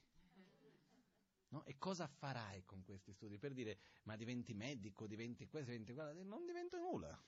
[1.50, 1.64] No?
[1.66, 3.38] E cosa farai con questi studi?
[3.38, 6.24] Per dire, ma diventi medico, diventi questo, diventi quello?
[6.24, 7.22] Non divento nulla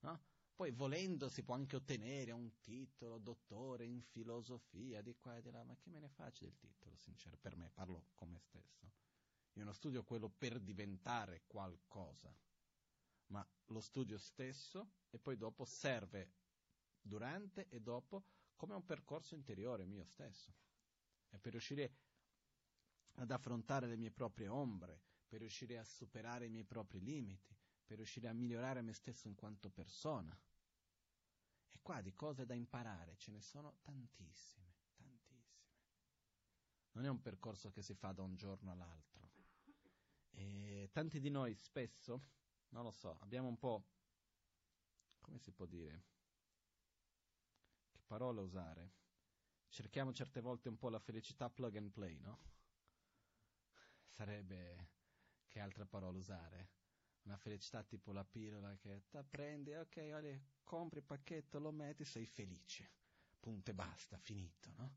[0.00, 0.20] no?
[0.60, 5.50] Poi volendo si può anche ottenere un titolo, dottore in filosofia, di qua e di
[5.50, 8.92] là, ma che me ne faccio del titolo, sincero, per me, parlo con me stesso.
[9.54, 12.30] Io non studio quello per diventare qualcosa,
[13.28, 16.30] ma lo studio stesso e poi dopo serve
[17.00, 20.52] durante e dopo come un percorso interiore mio stesso.
[21.30, 21.96] E per riuscire
[23.14, 27.96] ad affrontare le mie proprie ombre, per riuscire a superare i miei propri limiti, per
[27.96, 30.38] riuscire a migliorare me stesso in quanto persona.
[31.90, 35.66] Qua di cose da imparare ce ne sono tantissime, tantissime.
[36.92, 39.32] Non è un percorso che si fa da un giorno all'altro.
[40.30, 42.28] E tanti di noi spesso,
[42.68, 43.88] non lo so, abbiamo un po',
[45.18, 46.04] come si può dire,
[47.88, 48.92] che parole usare?
[49.66, 52.38] Cerchiamo certe volte un po' la felicità plug and play, no?
[54.06, 54.90] Sarebbe
[55.48, 56.70] che altra parola usare?
[57.22, 62.04] Una felicità tipo la pillola che te prendi, ok, olha, compri il pacchetto, lo metti,
[62.04, 62.90] sei felice.
[63.38, 64.94] Punto e basta, finito, no?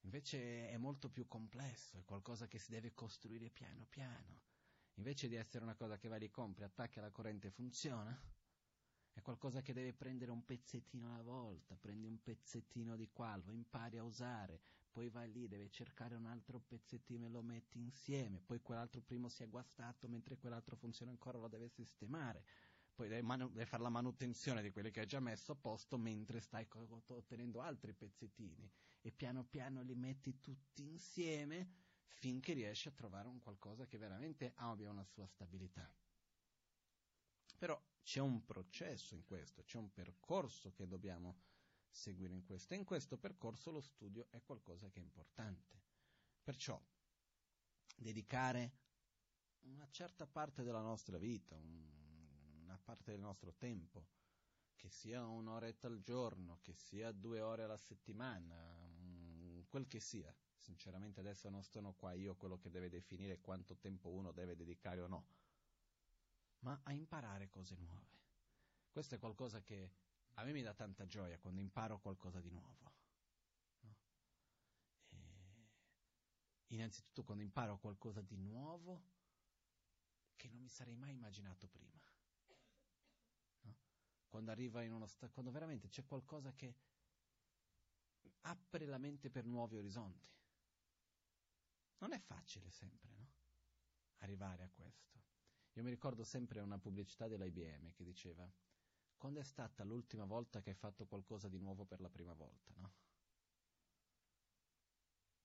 [0.00, 4.42] Invece è molto più complesso, è qualcosa che si deve costruire piano piano.
[4.94, 8.16] Invece di essere una cosa che vai lì, compri, attacchi alla corrente e funziona,
[9.12, 13.52] è qualcosa che deve prendere un pezzettino alla volta, prendi un pezzettino di qua, lo
[13.52, 14.60] impari a usare,
[14.94, 19.28] poi vai lì, devi cercare un altro pezzettino e lo metti insieme, poi quell'altro primo
[19.28, 22.44] si è guastato mentre quell'altro funziona ancora, lo deve sistemare,
[22.94, 25.98] poi devi, manu- devi fare la manutenzione di quelli che hai già messo a posto
[25.98, 31.72] mentre stai co- ottenendo altri pezzettini e piano piano li metti tutti insieme
[32.04, 35.92] finché riesci a trovare un qualcosa che veramente abbia una sua stabilità.
[37.58, 41.40] Però c'è un processo in questo, c'è un percorso che dobbiamo
[41.94, 45.82] seguire in questo e in questo percorso lo studio è qualcosa che è importante.
[46.42, 46.80] Perciò
[47.96, 48.72] dedicare
[49.60, 54.06] una certa parte della nostra vita, un, una parte del nostro tempo,
[54.76, 58.54] che sia un'oretta al giorno, che sia due ore alla settimana,
[58.98, 60.34] um, quel che sia.
[60.56, 65.00] Sinceramente adesso non sono qua io quello che deve definire quanto tempo uno deve dedicare
[65.00, 65.26] o no
[66.64, 68.22] ma a imparare cose nuove.
[68.90, 69.90] Questo è qualcosa che
[70.34, 72.92] a me mi dà tanta gioia quando imparo qualcosa di nuovo.
[73.80, 73.96] No?
[76.68, 79.12] innanzitutto quando imparo qualcosa di nuovo
[80.34, 82.02] che non mi sarei mai immaginato prima.
[83.60, 83.76] No?
[84.28, 86.74] Quando arriva in uno stato, quando veramente c'è qualcosa che
[88.42, 90.32] apre la mente per nuovi orizzonti.
[91.98, 93.32] Non è facile sempre, no?
[94.18, 95.22] Arrivare a questo.
[95.74, 98.50] Io mi ricordo sempre una pubblicità dell'IBM che diceva
[99.24, 102.74] quando è stata l'ultima volta che hai fatto qualcosa di nuovo per la prima volta,
[102.76, 102.92] no?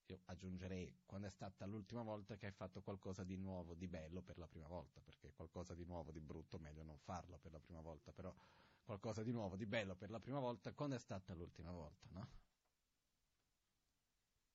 [0.07, 4.21] Io aggiungerei quando è stata l'ultima volta che hai fatto qualcosa di nuovo, di bello
[4.21, 7.61] per la prima volta, perché qualcosa di nuovo, di brutto, meglio non farlo per la
[7.61, 8.35] prima volta, però
[8.83, 12.29] qualcosa di nuovo, di bello per la prima volta, quando è stata l'ultima volta, no?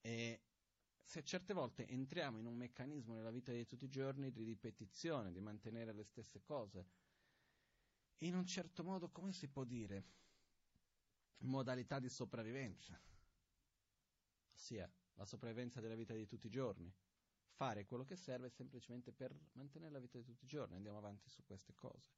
[0.02, 0.42] E
[1.02, 5.32] se certe volte entriamo in un meccanismo nella vita di tutti i giorni di ripetizione,
[5.32, 7.03] di mantenere le stesse cose,
[8.26, 10.04] in un certo modo, come si può dire,
[11.38, 12.98] modalità di sopravvivenza,
[14.54, 16.92] ossia la sopravvivenza della vita di tutti i giorni,
[17.50, 21.28] fare quello che serve semplicemente per mantenere la vita di tutti i giorni, andiamo avanti
[21.28, 22.10] su queste cose.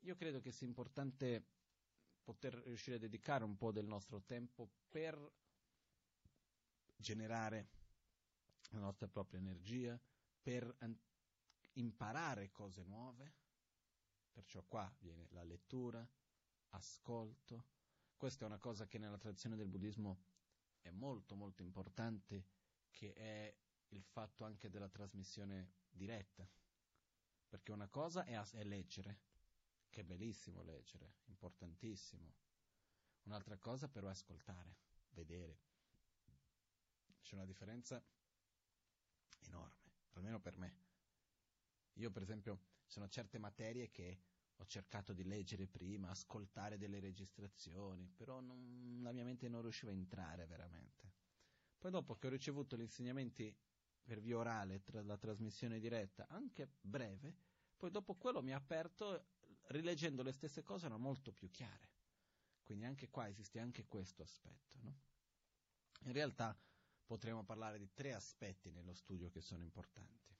[0.00, 1.44] Io credo che sia importante
[2.22, 5.32] poter riuscire a dedicare un po' del nostro tempo per
[6.96, 7.68] generare
[8.70, 9.98] la nostra propria energia,
[10.42, 10.76] per
[11.74, 13.44] imparare cose nuove.
[14.36, 16.06] Perciò qua viene la lettura,
[16.72, 17.64] ascolto.
[18.18, 20.24] Questa è una cosa che nella tradizione del buddismo
[20.82, 22.44] è molto molto importante,
[22.90, 23.56] che è
[23.88, 26.46] il fatto anche della trasmissione diretta.
[27.48, 29.20] Perché una cosa è, è leggere,
[29.88, 32.34] che è bellissimo leggere, importantissimo.
[33.22, 34.76] Un'altra cosa però è ascoltare,
[35.12, 35.60] vedere,
[37.22, 38.04] c'è una differenza
[39.46, 40.76] enorme, almeno per me.
[41.94, 44.20] Io per esempio sono certe materie che
[44.56, 49.90] ho cercato di leggere prima, ascoltare delle registrazioni, però non, la mia mente non riusciva
[49.90, 51.12] a entrare veramente.
[51.78, 53.54] Poi dopo che ho ricevuto gli insegnamenti
[54.02, 57.34] per via orale, tra la trasmissione diretta, anche breve,
[57.76, 59.26] poi dopo quello mi ha aperto,
[59.68, 61.90] rileggendo le stesse cose erano molto più chiare.
[62.62, 64.78] Quindi anche qua esiste anche questo aspetto.
[64.80, 64.96] No?
[66.04, 66.56] In realtà
[67.04, 70.34] potremo parlare di tre aspetti nello studio che sono importanti.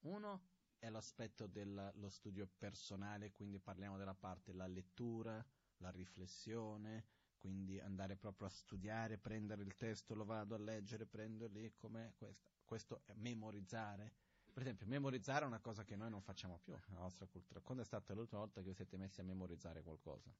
[0.00, 0.50] Uno
[0.82, 5.44] è l'aspetto dello studio personale, quindi parliamo della parte della lettura,
[5.76, 7.04] la riflessione,
[7.38, 12.14] quindi andare proprio a studiare, prendere il testo, lo vado a leggere, prendo lì come
[12.16, 14.12] questo, questo è memorizzare,
[14.52, 17.60] Per esempio, memorizzare è una cosa che noi non facciamo più nella nostra cultura.
[17.60, 20.34] Quando è stata l'ultima volta che vi siete messi a memorizzare qualcosa?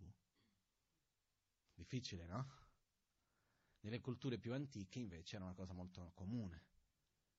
[0.00, 0.12] Uh.
[1.74, 2.48] Difficile, no?
[3.82, 6.64] Nelle culture più antiche invece era una cosa molto comune,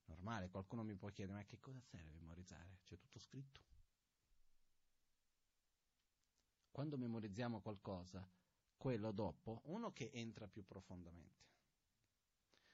[0.05, 0.49] normale.
[0.49, 2.79] Qualcuno mi può chiedere, ma che cosa serve memorizzare?
[2.83, 3.61] C'è tutto scritto.
[6.71, 8.27] Quando memorizziamo qualcosa,
[8.75, 11.43] quello dopo, uno che entra più profondamente.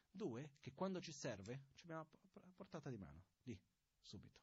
[0.09, 2.07] Due, che quando ci serve, ci abbiamo a
[2.55, 3.59] portata di mano, lì,
[3.99, 4.41] subito.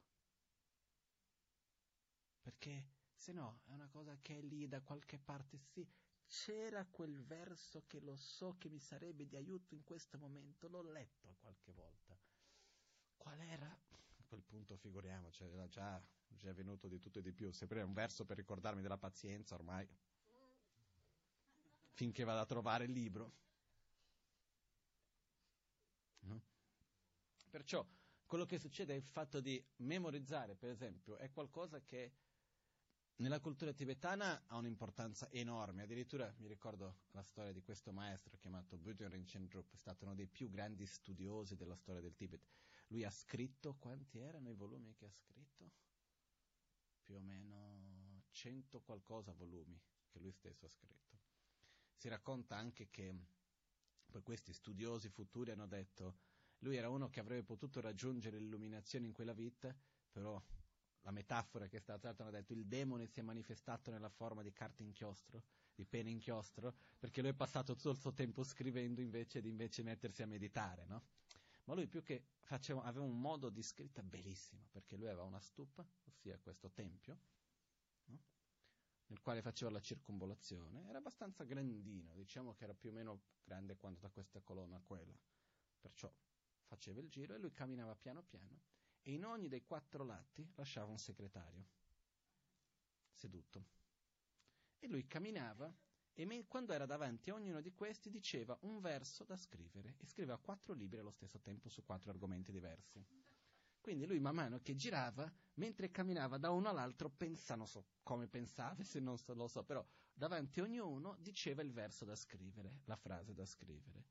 [2.41, 5.87] Perché se no è una cosa che è lì da qualche parte, sì,
[6.27, 10.83] c'era quel verso che lo so che mi sarebbe di aiuto in questo momento, l'ho
[10.83, 12.17] letto qualche volta.
[13.19, 13.67] Qual era?
[13.67, 17.51] A quel punto figuriamoci, era già, già venuto di tutto e di più.
[17.53, 19.87] Se prima un verso per ricordarmi della pazienza, ormai,
[21.93, 23.33] finché vado a trovare il libro.
[26.21, 26.43] No?
[27.51, 27.87] Perciò
[28.25, 32.13] quello che succede è il fatto di memorizzare, per esempio, è qualcosa che
[33.17, 38.77] nella cultura tibetana ha un'importanza enorme, addirittura mi ricordo la storia di questo maestro chiamato
[38.77, 42.43] Bujin Rinchen Drup, è stato uno dei più grandi studiosi della storia del Tibet.
[42.89, 45.71] Lui ha scritto, quanti erano i volumi che ha scritto?
[47.03, 51.19] Più o meno cento qualcosa volumi che lui stesso ha scritto.
[51.95, 53.15] Si racconta anche che
[54.07, 56.19] poi questi studiosi futuri hanno detto
[56.61, 59.75] lui era uno che avrebbe potuto raggiungere l'illuminazione in quella vita,
[60.11, 60.43] però
[61.03, 64.43] la metafora che è stata usata, hanno detto il demone si è manifestato nella forma
[64.43, 69.01] di carta inchiostro, di pena inchiostro, perché lui è passato tutto il suo tempo scrivendo
[69.01, 71.05] invece di invece mettersi a meditare, no?
[71.69, 75.39] Ma lui più che faceva, aveva un modo di scritta bellissimo, perché lui aveva una
[75.39, 77.19] stupa, ossia questo tempio,
[78.07, 78.19] no?
[79.09, 83.77] nel quale faceva la circonvolazione, era abbastanza grandino, diciamo che era più o meno grande
[83.77, 85.15] quanto da questa colonna a quella,
[85.79, 86.11] perciò
[86.65, 88.63] faceva il giro e lui camminava piano piano
[89.03, 91.67] e in ogni dei quattro lati lasciava un segretario
[93.13, 93.67] seduto.
[94.79, 95.71] E lui camminava
[96.21, 100.07] e me, quando era davanti a ognuno di questi diceva un verso da scrivere e
[100.07, 103.01] scriveva quattro libri allo stesso tempo su quattro argomenti diversi.
[103.81, 108.27] Quindi lui man mano che girava, mentre camminava da uno all'altro, pensa, non so come
[108.27, 112.81] pensava, se non so, lo so, però davanti a ognuno diceva il verso da scrivere,
[112.87, 114.05] la frase da scrivere.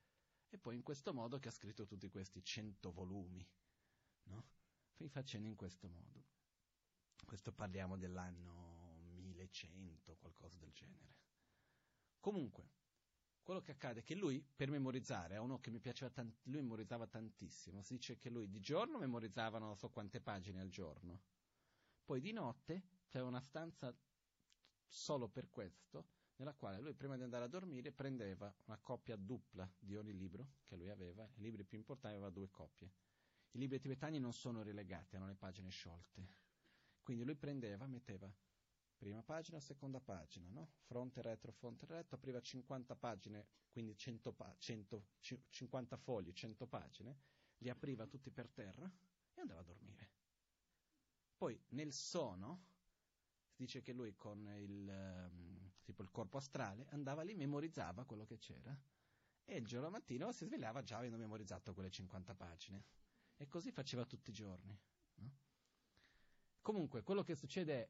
[0.47, 3.45] E poi in questo modo che ha scritto tutti questi cento volumi,
[4.27, 4.45] no?
[5.09, 6.23] facendo in questo modo.
[7.25, 11.26] Questo parliamo dell'anno 1100, qualcosa del genere.
[12.27, 12.71] Comunque,
[13.41, 16.61] quello che accade è che lui, per memorizzare, a uno che mi piaceva tanto, lui
[16.61, 21.21] memorizzava tantissimo, si dice che lui di giorno memorizzava non so quante pagine al giorno,
[22.03, 23.97] poi di notte c'era una stanza
[24.85, 29.65] solo per questo, nella quale lui prima di andare a dormire prendeva una coppia dupla
[29.79, 32.91] di ogni libro che lui aveva, i libri più importanti aveva due coppie.
[33.51, 36.27] I libri tibetani non sono relegati, hanno le pagine sciolte.
[37.01, 38.29] Quindi lui prendeva, metteva
[38.97, 40.69] prima pagina, seconda pagina, no?
[40.85, 45.05] fronte, retro, fronte, retro, apriva 50 pagine, quindi 100 pa- 100,
[45.49, 47.17] 50 fogli, 100 pagine,
[47.59, 48.91] li apriva tutti per terra
[49.33, 50.09] e andava a dormire.
[51.37, 52.65] Poi nel sono,
[53.49, 58.25] si dice che lui con il, um, tipo il corpo astrale andava lì, memorizzava quello
[58.25, 58.75] che c'era
[59.49, 62.83] e il giorno mattino si svegliava già avendo memorizzato quelle 50 pagine.
[63.37, 64.77] E così faceva tutti i giorni.
[65.15, 65.31] No?
[66.61, 67.89] Comunque, quello che succede è,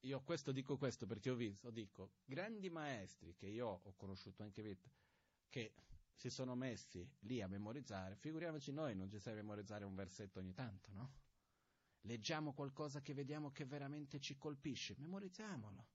[0.00, 4.62] io questo dico questo perché ho visto, dico, grandi maestri che io ho conosciuto anche
[4.62, 4.88] vita,
[5.48, 5.74] che
[6.14, 10.52] si sono messi lì a memorizzare, figuriamoci noi, non ci serve memorizzare un versetto ogni
[10.54, 11.12] tanto, no?
[12.02, 15.86] Leggiamo qualcosa che vediamo che veramente ci colpisce, memorizziamolo.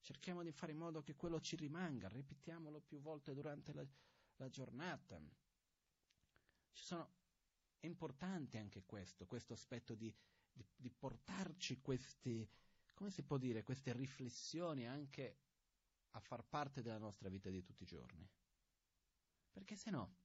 [0.00, 3.86] Cerchiamo di fare in modo che quello ci rimanga, ripetiamolo più volte durante la,
[4.36, 5.20] la giornata.
[6.72, 7.12] Ci sono,
[7.78, 10.12] è importante anche questo, questo aspetto di,
[10.52, 12.48] di, di portarci questi,
[13.00, 15.38] come si può dire, queste riflessioni anche
[16.10, 18.28] a far parte della nostra vita di tutti i giorni.
[19.50, 20.16] Perché se no,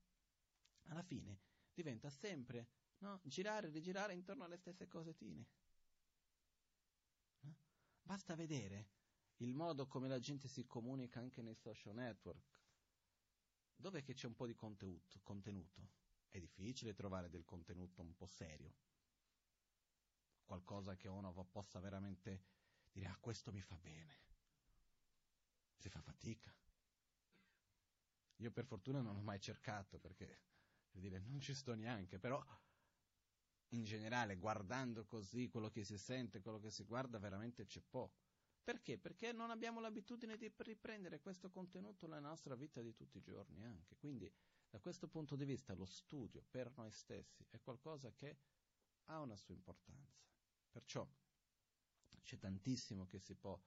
[0.88, 1.40] alla fine
[1.74, 2.68] diventa sempre
[2.98, 5.46] no, girare e rigirare intorno alle stesse cosetine.
[7.40, 7.56] No?
[8.02, 8.90] Basta vedere
[9.38, 12.60] il modo come la gente si comunica anche nei social network.
[13.74, 15.22] Dov'è che c'è un po' di contenuto?
[15.24, 15.92] contenuto?
[16.28, 18.74] è difficile trovare del contenuto un po' serio,
[20.44, 22.55] qualcosa che uno possa veramente
[23.00, 24.24] dire, ah, questo mi fa bene.
[25.78, 26.54] Si fa fatica.
[28.38, 30.40] Io per fortuna non l'ho mai cercato perché,
[30.90, 32.44] per dire, non ci sto neanche, però
[33.70, 38.24] in generale, guardando così quello che si sente, quello che si guarda, veramente c'è poco.
[38.64, 38.98] Perché?
[38.98, 43.64] Perché non abbiamo l'abitudine di riprendere questo contenuto nella nostra vita di tutti i giorni
[43.64, 43.96] anche.
[43.98, 44.32] Quindi
[44.76, 48.40] Da questo punto di vista lo studio per noi stessi è qualcosa che
[49.06, 50.22] ha una sua importanza.
[50.70, 51.08] Perciò
[52.24, 53.60] c'è tantissimo che si può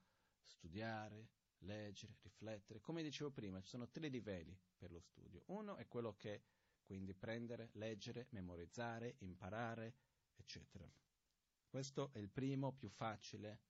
[0.43, 1.29] studiare,
[1.59, 2.81] leggere, riflettere.
[2.81, 5.43] Come dicevo prima, ci sono tre livelli per lo studio.
[5.47, 6.43] Uno è quello che
[6.85, 9.95] quindi prendere, leggere, memorizzare, imparare,
[10.37, 10.91] eccetera.
[11.69, 13.61] Questo è il primo, più facile,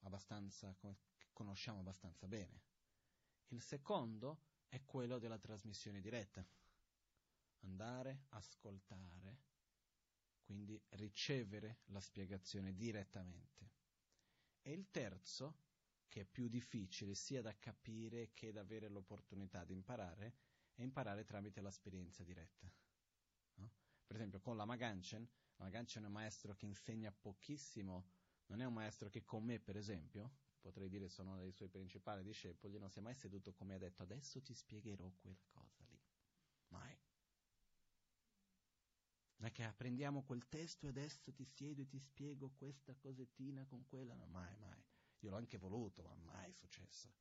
[0.00, 0.96] abbastanza, che
[1.32, 2.60] conosciamo abbastanza bene.
[3.48, 6.46] Il secondo è quello della trasmissione diretta.
[7.60, 9.38] Andare, ascoltare,
[10.52, 13.70] quindi ricevere la spiegazione direttamente.
[14.60, 15.60] E il terzo,
[16.08, 20.36] che è più difficile sia da capire che da avere l'opportunità di imparare,
[20.74, 22.70] è imparare tramite l'esperienza diretta.
[23.54, 23.72] No?
[24.06, 25.26] Per esempio con la Maganchen,
[25.56, 28.10] la Maganchen è un maestro che insegna pochissimo,
[28.48, 31.70] non è un maestro che con me per esempio, potrei dire sono uno dei suoi
[31.70, 35.82] principali discepoli, non si è mai seduto come ha detto adesso ti spiegherò quella cosa
[35.88, 35.98] lì.
[36.68, 37.01] Mai.
[39.42, 43.66] Non è che apprendiamo quel testo e adesso ti siedo e ti spiego questa cosettina
[43.66, 44.80] con quella, no, mai, mai.
[45.18, 47.12] Io l'ho anche voluto, ma mai successo.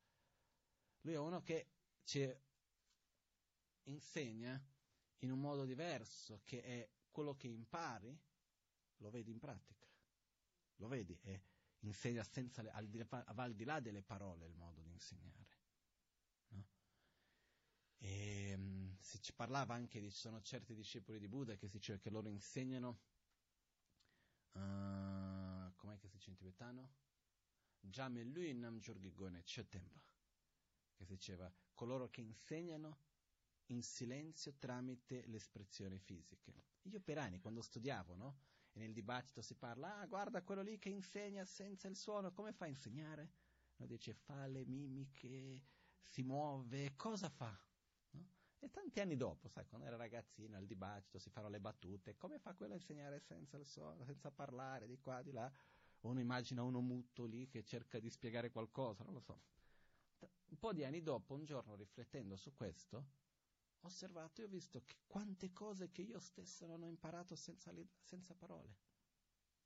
[1.02, 1.72] Lui è uno che
[2.04, 2.32] ci
[3.86, 4.64] insegna
[5.22, 8.16] in un modo diverso, che è quello che impari,
[8.98, 9.90] lo vedi in pratica.
[10.76, 11.42] Lo vedi e
[11.80, 15.48] insegna senza, al di, al di là delle parole il modo di insegnare.
[16.50, 16.68] No?
[17.98, 21.80] E, ehm, si ci parlava anche di, ci sono certi discepoli di Buddha che si
[21.80, 23.00] che loro insegnano,
[24.54, 26.94] uh, com'è che si dice in tibetano?
[27.80, 30.02] Jame lui nam jorgigone chetemba,
[30.94, 33.00] che si diceva coloro che insegnano
[33.68, 36.54] in silenzio tramite le espressioni fisiche.
[36.84, 38.40] Io per anni, quando studiavo, no?
[38.74, 42.54] E nel dibattito si parla, ah, guarda quello lì che insegna senza il suono, come
[42.54, 43.32] fa a insegnare?
[43.78, 45.66] No, dice, fa le mimiche,
[46.02, 47.60] si muove, cosa fa?
[48.64, 52.38] E tanti anni dopo, sai, quando era ragazzino, al dibattito si fanno le battute, come
[52.38, 55.52] fa quello a insegnare senza il suono, senza parlare di qua, di là?
[56.02, 59.42] Uno immagina uno muto lì che cerca di spiegare qualcosa, non lo so.
[60.20, 62.98] Un po' di anni dopo, un giorno riflettendo su questo,
[63.80, 67.74] ho osservato e ho visto che quante cose che io stesso non ho imparato senza,
[68.00, 68.78] senza parole,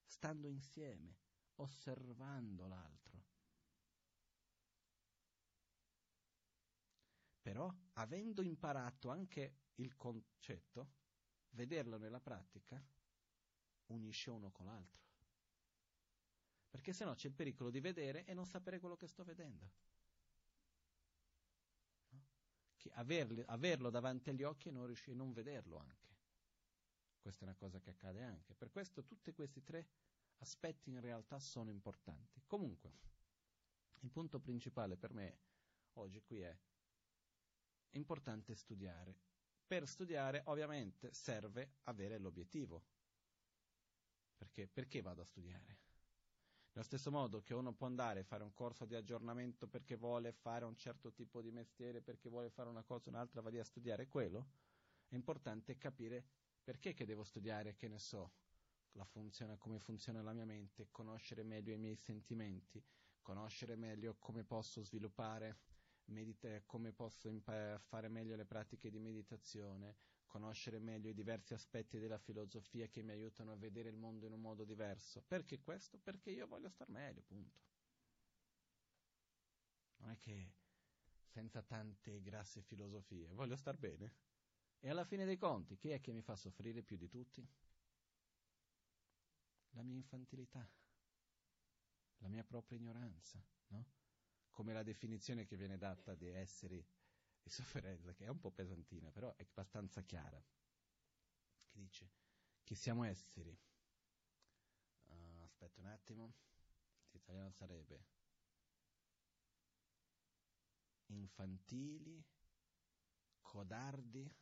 [0.06, 1.18] stando insieme,
[1.56, 3.24] osservando l'altro.
[7.42, 10.94] Però, avendo imparato anche il concetto,
[11.52, 12.84] vederlo nella pratica
[13.88, 15.04] unisce uno con l'altro.
[16.70, 19.72] Perché sennò c'è il pericolo di vedere e non sapere quello che sto vedendo
[22.94, 26.14] averli, averlo davanti agli occhi e non riuscire a non vederlo anche.
[27.20, 28.54] Questa è una cosa che accade anche.
[28.54, 29.88] Per questo tutti questi tre
[30.38, 32.42] aspetti in realtà sono importanti.
[32.46, 32.94] Comunque,
[34.02, 35.40] il punto principale per me
[35.94, 36.56] oggi qui è
[37.98, 39.16] importante studiare.
[39.66, 42.84] Per studiare ovviamente serve avere l'obiettivo.
[44.36, 45.80] Perché, perché vado a studiare?
[46.74, 50.34] Nello stesso modo che uno può andare a fare un corso di aggiornamento perché vuole
[50.34, 53.60] fare un certo tipo di mestiere, perché vuole fare una cosa o un'altra, va lì
[53.60, 54.50] a studiare quello,
[55.08, 56.26] è importante capire
[56.62, 58.34] perché che devo studiare, che ne so,
[58.92, 62.84] la funzione, come funziona la mia mente, conoscere meglio i miei sentimenti,
[63.22, 65.58] conoscere meglio come posso sviluppare,
[66.06, 69.96] medita- come posso impa- fare meglio le pratiche di meditazione,
[70.26, 74.34] conoscere meglio i diversi aspetti della filosofia che mi aiutano a vedere il mondo in
[74.34, 75.24] un modo diverso.
[75.28, 75.98] Perché questo?
[75.98, 77.60] Perché io voglio star meglio, punto.
[79.98, 80.54] Non è che
[81.26, 84.14] senza tante grasse filosofie, voglio star bene.
[84.80, 87.48] E alla fine dei conti, chi è che mi fa soffrire più di tutti?
[89.72, 90.70] La mia infantilità,
[92.20, 93.86] la mia propria ignoranza, no?
[94.56, 96.82] Come la definizione che viene data di esseri
[97.44, 100.42] di sofferenza, che è un po' pesantina, però è abbastanza chiara,
[101.58, 102.10] che dice
[102.64, 103.54] che siamo esseri,
[105.08, 106.34] uh, aspetta un attimo,
[107.12, 108.06] in italiano sarebbe
[111.08, 112.24] infantili,
[113.42, 114.34] codardi,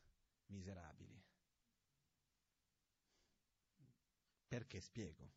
[0.45, 1.20] miserabili.
[4.47, 5.34] Perché spiego?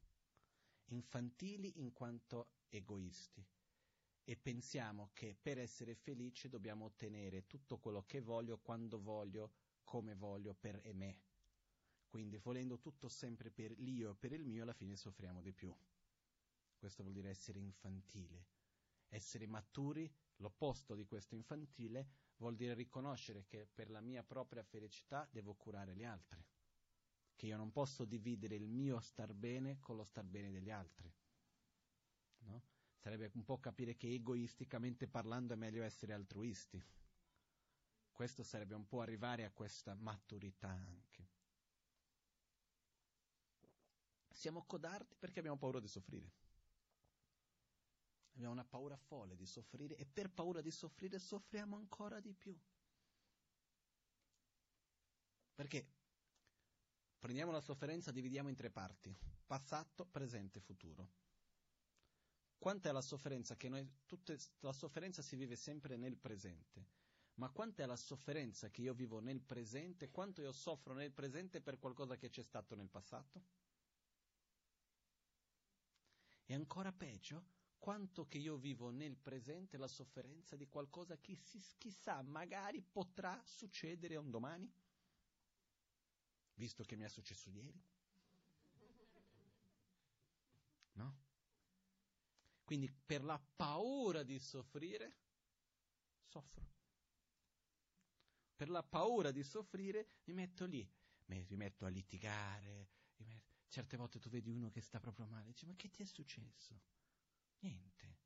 [0.88, 3.42] Infantili in quanto egoisti,
[4.28, 9.52] e pensiamo che per essere felici dobbiamo ottenere tutto quello che voglio, quando voglio,
[9.84, 11.20] come voglio, per e me.
[12.08, 15.72] Quindi volendo tutto sempre per l'io e per il mio, alla fine soffriamo di più.
[16.76, 18.46] Questo vuol dire essere infantile.
[19.10, 22.08] Essere maturi, l'opposto di questo infantile,
[22.38, 26.44] vuol dire riconoscere che per la mia propria felicità devo curare gli altri.
[27.36, 31.14] Che io non posso dividere il mio star bene con lo star bene degli altri.
[32.38, 32.74] No?
[33.06, 36.84] Sarebbe un po' capire che egoisticamente parlando è meglio essere altruisti.
[38.10, 41.28] Questo sarebbe un po' arrivare a questa maturità anche.
[44.28, 46.32] Siamo codardi perché abbiamo paura di soffrire.
[48.32, 52.58] Abbiamo una paura folle di soffrire e per paura di soffrire soffriamo ancora di più.
[55.54, 55.92] Perché
[57.20, 61.25] prendiamo la sofferenza, dividiamo in tre parti, passato, presente e futuro.
[62.58, 67.04] Quanta è la sofferenza che noi, tutte, la sofferenza si vive sempre nel presente
[67.36, 71.60] ma quanta è la sofferenza che io vivo nel presente, quanto io soffro nel presente
[71.60, 73.42] per qualcosa che c'è stato nel passato?
[76.46, 77.44] E ancora peggio,
[77.78, 81.38] quanto che io vivo nel presente la sofferenza di qualcosa che
[81.76, 84.72] chissà, magari potrà succedere un domani?
[86.54, 87.78] Visto che mi è successo ieri?
[90.92, 91.25] No?
[92.66, 95.14] Quindi per la paura di soffrire,
[96.24, 96.74] soffro
[98.56, 100.90] per la paura di soffrire, mi metto lì,
[101.26, 102.88] mi rimetto a litigare.
[103.18, 103.54] Metto...
[103.68, 106.80] Certe volte tu vedi uno che sta proprio male, dici ma che ti è successo?
[107.60, 108.18] Niente.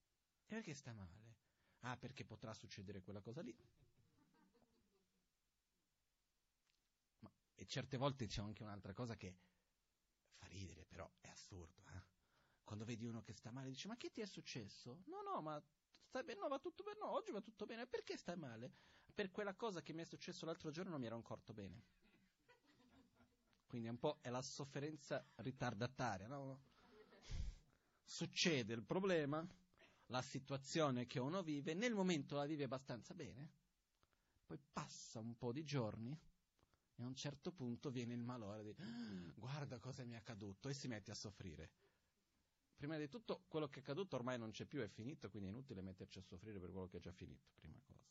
[0.47, 1.37] E perché sta male?
[1.81, 3.57] Ah, perché potrà succedere quella cosa lì.
[7.19, 9.37] Ma, e certe volte c'è anche un'altra cosa che
[10.37, 11.90] fa ridere, però è assurdo.
[12.71, 15.03] Quando vedi uno che sta male, dici ma che ti è successo?
[15.07, 15.61] No, no, ma
[16.05, 16.39] stai bene?
[16.39, 16.99] No, va tutto bene?
[17.01, 17.85] No, oggi va tutto bene.
[17.89, 18.73] Perché stai male?
[19.13, 21.83] per quella cosa che mi è successo l'altro giorno non mi ero accorto bene.
[23.67, 26.61] Quindi è un po' è la sofferenza ritardataria, no?
[28.05, 29.45] Succede il problema,
[30.07, 33.51] la situazione che uno vive, nel momento la vive abbastanza bene,
[34.47, 36.17] poi passa un po' di giorni
[36.95, 40.69] e a un certo punto viene il malore di ah, guarda cosa mi è accaduto
[40.69, 41.71] e si mette a soffrire.
[42.81, 45.53] Prima di tutto quello che è accaduto ormai non c'è più, è finito, quindi è
[45.53, 48.09] inutile metterci a soffrire per quello che è già finito, prima cosa.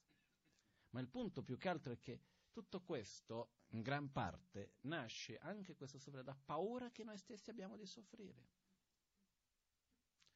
[0.92, 5.76] Ma il punto più che altro è che tutto questo, in gran parte, nasce anche
[5.76, 8.48] questo soffrire da paura che noi stessi abbiamo di soffrire.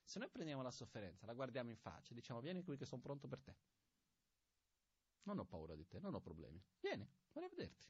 [0.04, 3.02] Se noi prendiamo la sofferenza, la guardiamo in faccia e diciamo vieni qui che sono
[3.02, 3.56] pronto per te.
[5.26, 6.60] Non ho paura di te, non ho problemi.
[6.80, 7.88] Vieni, vorrei vederti.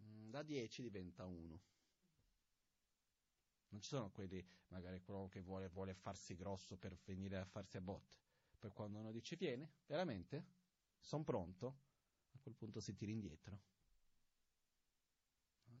[0.00, 1.60] Mm, da 10 diventa 1.
[3.82, 7.80] Ci sono quelli, magari quello che vuole, vuole farsi grosso per venire a farsi a
[7.80, 8.16] botte.
[8.56, 10.46] Poi quando uno dice vieni, veramente?
[11.00, 11.80] Sono pronto?
[12.30, 13.60] A quel punto si tira indietro.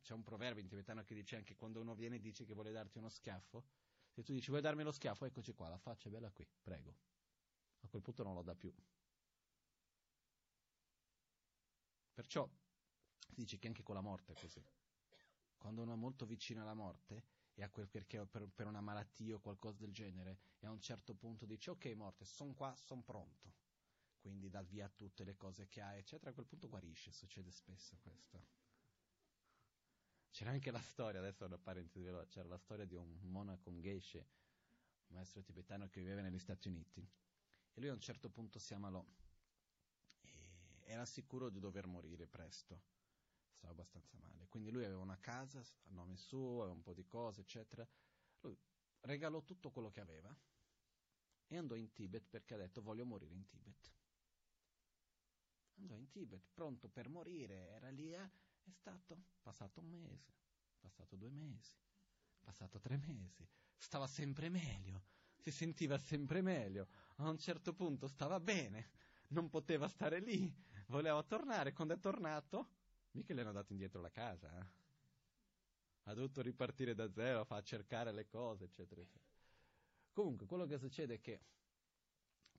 [0.00, 2.72] C'è un proverbio in tibetano che dice anche quando uno viene e dice che vuole
[2.72, 3.64] darti uno schiaffo,
[4.10, 6.96] se tu dici vuoi darmi lo schiaffo, eccoci qua, la faccia è bella qui, prego.
[7.82, 8.74] A quel punto non lo dà più.
[12.12, 12.50] Perciò
[13.28, 14.60] si dice che anche con la morte è così.
[15.56, 19.34] Quando uno è molto vicino alla morte, e a quel perché per, per una malattia
[19.34, 23.02] o qualcosa del genere e a un certo punto dice ok morte, sono qua, sono
[23.02, 23.52] pronto.
[24.18, 27.96] Quindi dà via tutte le cose che ha, eccetera, a quel punto guarisce, succede spesso
[28.00, 28.60] questo.
[30.30, 33.80] C'era anche la storia, adesso una parentesi veloce, c'era la storia di un monaco, un
[33.80, 34.18] geishe,
[35.08, 37.00] un maestro tibetano che viveva negli Stati Uniti.
[37.74, 39.04] E lui a un certo punto si ammalò.
[40.20, 40.30] E
[40.84, 43.01] era sicuro di dover morire presto
[43.62, 44.48] stava abbastanza male.
[44.48, 47.86] Quindi lui aveva una casa a nome suo, aveva un po' di cose, eccetera.
[48.40, 48.58] Lui
[49.00, 50.36] regalò tutto quello che aveva
[51.46, 53.92] e andò in Tibet perché ha detto voglio morire in Tibet.
[55.76, 58.30] Andò in Tibet, pronto per morire, era lì, eh,
[58.64, 60.32] è stato passato un mese,
[60.80, 61.76] passato due mesi,
[62.40, 65.04] passato tre mesi, stava sempre meglio,
[65.36, 68.90] si sentiva sempre meglio, a un certo punto stava bene,
[69.28, 70.52] non poteva stare lì,
[70.86, 72.68] voleva tornare, quando è tornato
[73.12, 74.58] mica le hanno dato indietro la casa.
[74.58, 74.66] Eh?
[76.04, 79.30] Ha dovuto ripartire da zero, fa cercare le cose, eccetera, eccetera.
[80.12, 81.40] Comunque, quello che succede è che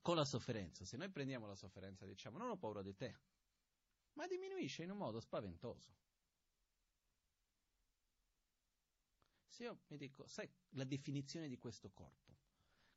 [0.01, 3.15] con la sofferenza, se noi prendiamo la sofferenza e diciamo non ho paura di te,
[4.13, 6.01] ma diminuisce in un modo spaventoso.
[9.47, 12.35] Se io mi dico, sai la definizione di questo corpo?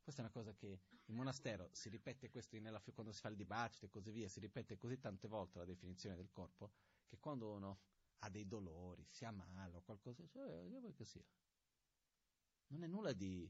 [0.01, 3.35] Questa è una cosa che in monastero si ripete questo nella, quando si fa il
[3.35, 6.71] dibattito e così via, si ripete così tante volte la definizione del corpo,
[7.07, 7.79] che quando uno
[8.19, 11.23] ha dei dolori, si ammala o qualcosa, cioè, io vuoi che sia.
[12.67, 13.49] Non è nulla di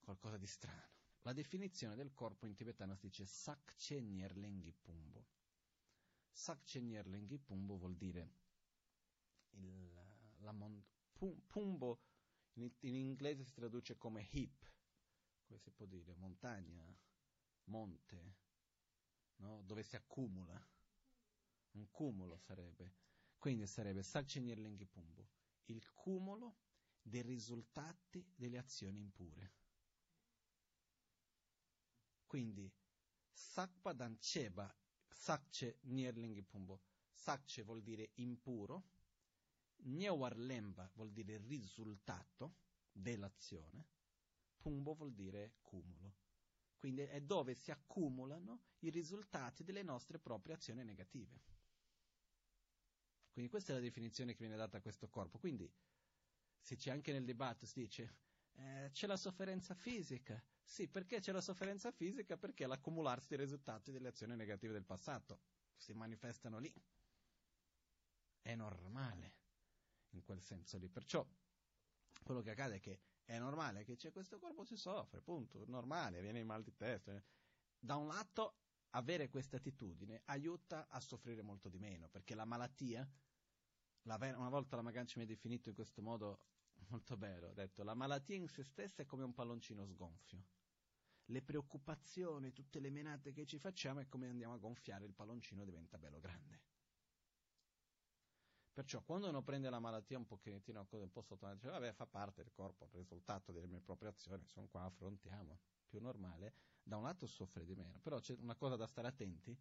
[0.00, 0.94] qualcosa di strano.
[1.22, 5.26] La definizione del corpo in tibetano si dice Sakche Nyerlengi Pumbo.
[6.30, 8.32] Sakche Nyerlengi Pumbo vuol dire
[9.50, 10.82] il, mon,
[11.46, 12.00] Pumbo
[12.54, 14.70] in, in, inglese si traduce come hip,
[15.44, 16.96] come si può dire, montagna,
[17.64, 18.36] monte,
[19.36, 19.62] no?
[19.62, 20.64] dove si accumula
[21.76, 22.94] un cumulo sarebbe.
[23.38, 25.28] Quindi sarebbe Salcenirlenghi Pumbo,
[25.66, 26.56] il cumulo
[27.02, 29.52] dei risultati delle azioni impure.
[32.26, 32.70] Quindi,
[33.30, 34.74] Sakpa Dancheba,
[35.08, 36.82] Sakche Nierlingi Pumbo.
[37.12, 38.90] Sakche vuol dire impuro,
[39.84, 42.56] Nyewarlemba vuol dire risultato
[42.90, 43.86] dell'azione,
[44.56, 46.16] Pumbo vuol dire cumulo.
[46.76, 51.55] Quindi è dove si accumulano i risultati delle nostre proprie azioni negative.
[53.36, 55.36] Quindi questa è la definizione che viene data a questo corpo.
[55.36, 55.70] Quindi
[56.58, 58.16] se c'è anche nel dibattito, si dice
[58.52, 60.42] eh, c'è la sofferenza fisica.
[60.64, 62.38] Sì, perché c'è la sofferenza fisica?
[62.38, 65.40] Perché è l'accumularsi dei risultati delle azioni negative del passato
[65.76, 66.72] si manifestano lì.
[68.40, 69.34] È normale
[70.12, 70.88] in quel senso lì.
[70.88, 71.22] Perciò
[72.22, 76.22] quello che accade è che è normale che c'è questo corpo, si soffre, punto, normale,
[76.22, 77.22] viene in mal di testa.
[77.78, 78.60] Da un lato,
[78.90, 83.08] avere questa attitudine aiuta a soffrire molto di meno, perché la malattia, la,
[84.14, 86.40] una volta la Maganci mi ha definito in questo modo
[86.88, 90.44] molto bello, ha detto, la malattia in se stessa è come un palloncino sgonfio.
[91.26, 95.64] Le preoccupazioni, tutte le menate che ci facciamo è come andiamo a gonfiare, il palloncino
[95.64, 96.62] diventa bello grande.
[98.72, 102.42] Perciò quando uno prende la malattia un pochettino un po' sotto, dice vabbè fa parte
[102.42, 106.52] del corpo, il risultato delle mie proprie azioni, sono qua, affrontiamo, più normale,
[106.82, 109.58] da un lato soffre di meno, però c'è una cosa da stare attenti,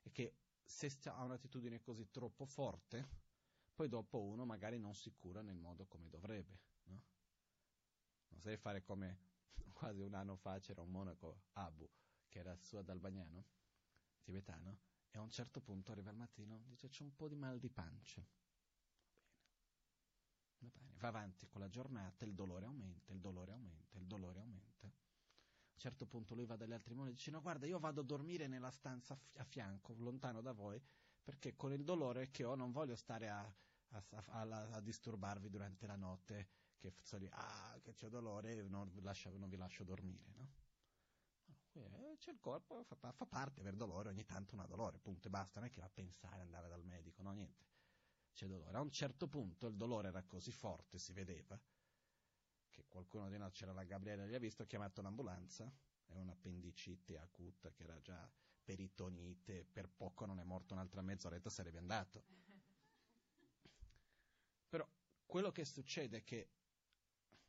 [0.00, 3.31] è che se ha un'attitudine così troppo forte,
[3.74, 7.02] poi dopo uno magari non si cura nel modo come dovrebbe, no?
[8.28, 9.18] Non sai fare come
[9.72, 11.88] quasi un anno fa c'era un monaco, Abu,
[12.28, 13.44] che era su ad Albagnano,
[14.22, 14.78] tibetano,
[15.10, 17.68] e a un certo punto arriva al mattino, dice c'è un po' di mal di
[17.68, 18.26] pancia
[20.62, 24.38] Va bene, va avanti con la giornata, il dolore aumenta, il dolore aumenta, il dolore
[24.38, 24.86] aumenta.
[24.86, 28.00] A un certo punto lui va dagli altri monaci e dice: No, guarda, io vado
[28.00, 30.80] a dormire nella stanza a fianco, lontano da voi,
[31.22, 35.86] perché con il dolore che ho non voglio stare a, a, a, a disturbarvi durante
[35.86, 36.48] la notte,
[36.78, 40.50] che sto lì, ah, che c'è dolore, non, lascia, non vi lascio dormire, no?
[41.74, 45.30] Eh, c'è il corpo, fa, fa parte aver dolore, ogni tanto una dolore, punto e
[45.30, 47.70] basta, non è che va a pensare andare dal medico, no, niente
[48.32, 48.76] c'è dolore.
[48.76, 51.58] A un certo punto il dolore era così forte, si vedeva,
[52.70, 55.70] che qualcuno di noi, c'era la Gabriele, gli ha visto, ha chiamato l'ambulanza,
[56.06, 58.30] è un'appendicite acuta che era già
[58.62, 62.24] peritonite, per poco non è morto un'altra mezz'oretta, sarebbe andato.
[64.68, 64.88] Però
[65.26, 66.48] quello che succede è che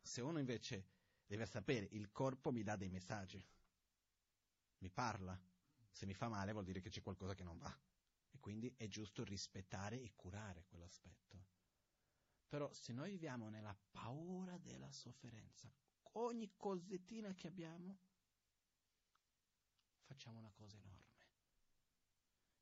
[0.02, 0.88] se uno invece
[1.26, 3.44] deve sapere, il corpo mi dà dei messaggi,
[4.80, 5.40] mi parla,
[5.90, 7.74] se mi fa male vuol dire che c'è qualcosa che non va
[8.32, 11.46] e quindi è giusto rispettare e curare quell'aspetto.
[12.48, 15.72] Però se noi viviamo nella paura della sofferenza,
[16.14, 17.98] ogni cosettina che abbiamo,
[20.04, 21.03] facciamo una cosa enorme.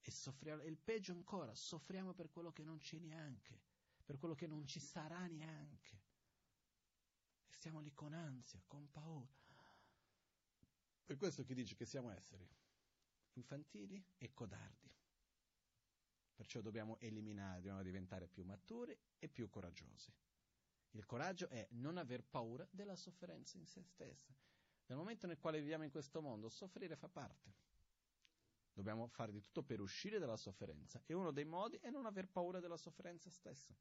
[0.01, 3.61] E soffriamo, e il peggio ancora, soffriamo per quello che non c'è neanche,
[4.03, 6.01] per quello che non ci sarà neanche.
[7.47, 9.39] E stiamo lì con ansia, con paura.
[11.05, 12.47] Per questo che dice che siamo esseri
[13.33, 14.89] infantili e codardi.
[16.33, 20.11] Perciò dobbiamo eliminare, dobbiamo diventare più maturi e più coraggiosi.
[20.91, 24.33] Il coraggio è non aver paura della sofferenza in se stessa.
[24.87, 27.53] Nel momento nel quale viviamo in questo mondo, soffrire fa parte.
[28.73, 32.27] Dobbiamo fare di tutto per uscire dalla sofferenza e uno dei modi è non aver
[32.27, 33.75] paura della sofferenza stessa.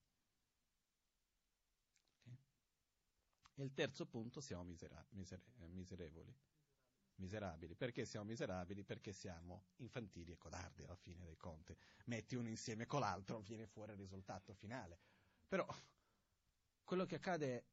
[2.22, 2.38] Okay?
[3.54, 6.34] E il terzo punto, siamo misera- misere- eh, miserevoli
[7.20, 7.76] miserabili.
[7.76, 8.82] Perché siamo miserabili?
[8.82, 11.76] Perché siamo infantili e codardi alla fine dei conti.
[12.06, 14.98] Metti uno insieme con l'altro, viene fuori il risultato finale.
[15.46, 15.66] Però
[16.82, 17.64] quello che accade è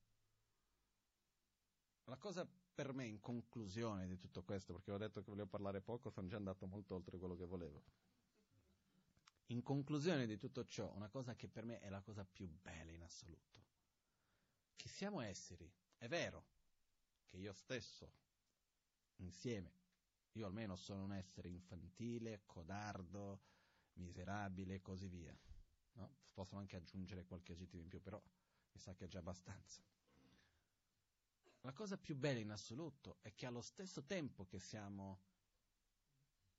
[2.04, 2.48] la cosa
[2.78, 6.28] per me in conclusione di tutto questo, perché ho detto che volevo parlare poco, sono
[6.28, 7.82] già andato molto oltre quello che volevo.
[9.48, 12.92] In conclusione di tutto ciò, una cosa che per me è la cosa più bella
[12.92, 13.64] in assoluto,
[14.76, 15.68] che siamo esseri,
[15.98, 16.46] è vero
[17.26, 18.12] che io stesso
[19.16, 19.74] insieme.
[20.34, 23.42] Io almeno sono un essere infantile, codardo,
[23.94, 25.36] miserabile e così via.
[25.94, 26.12] No?
[26.32, 28.22] Posso anche aggiungere qualche aggettivo in più, però
[28.72, 29.82] mi sa che è già abbastanza.
[31.62, 35.22] La cosa più bella in assoluto è che allo stesso tempo che siamo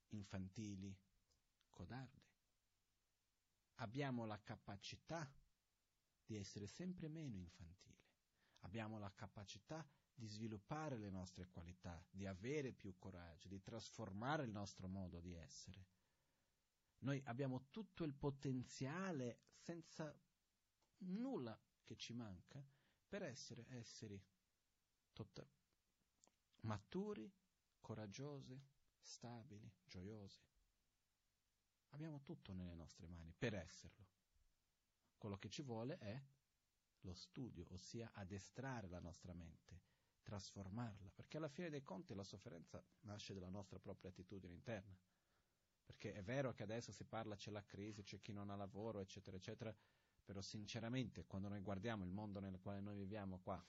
[0.09, 0.95] infantili,
[1.69, 2.27] codardi,
[3.75, 5.31] abbiamo la capacità
[6.25, 7.97] di essere sempre meno infantili.
[8.59, 14.51] Abbiamo la capacità di sviluppare le nostre qualità, di avere più coraggio, di trasformare il
[14.51, 15.87] nostro modo di essere.
[16.99, 20.13] Noi abbiamo tutto il potenziale senza
[20.97, 22.61] nulla che ci manca
[23.07, 24.21] per essere esseri
[25.25, 25.47] tot-
[26.61, 27.31] maturi,
[27.79, 28.61] coraggiosi,
[28.99, 30.41] stabili, gioiosi.
[31.89, 34.05] Abbiamo tutto nelle nostre mani per esserlo.
[35.17, 36.21] Quello che ci vuole è
[37.01, 39.87] lo studio, ossia addestrare la nostra mente
[40.29, 44.95] trasformarla, perché alla fine dei conti la sofferenza nasce dalla nostra propria attitudine interna.
[45.83, 48.99] Perché è vero che adesso si parla, c'è la crisi, c'è chi non ha lavoro,
[48.99, 49.75] eccetera, eccetera,
[50.23, 53.63] però sinceramente quando noi guardiamo il mondo nel quale noi viviamo qua,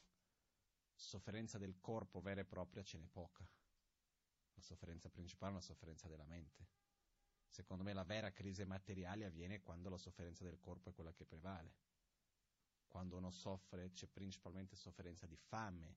[1.00, 3.46] sofferenza del corpo vera e propria ce n'è poca.
[4.54, 6.66] La sofferenza principale è una sofferenza della mente.
[7.48, 11.24] Secondo me la vera crisi materiale avviene quando la sofferenza del corpo è quella che
[11.24, 11.74] prevale.
[12.86, 15.96] Quando uno soffre c'è principalmente sofferenza di fame,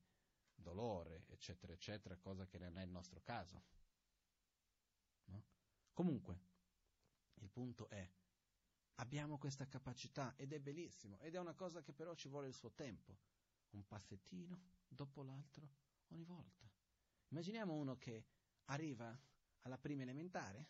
[0.56, 3.62] dolore, eccetera, eccetera, cosa che non è il nostro caso.
[5.26, 5.44] No?
[5.92, 6.40] Comunque,
[7.36, 8.10] il punto è,
[8.96, 12.54] abbiamo questa capacità ed è bellissimo, ed è una cosa che però ci vuole il
[12.54, 13.18] suo tempo,
[13.78, 15.70] un passettino dopo l'altro
[16.10, 16.70] ogni volta.
[17.30, 18.26] Immaginiamo uno che
[18.66, 19.18] arriva
[19.62, 20.70] alla prima elementare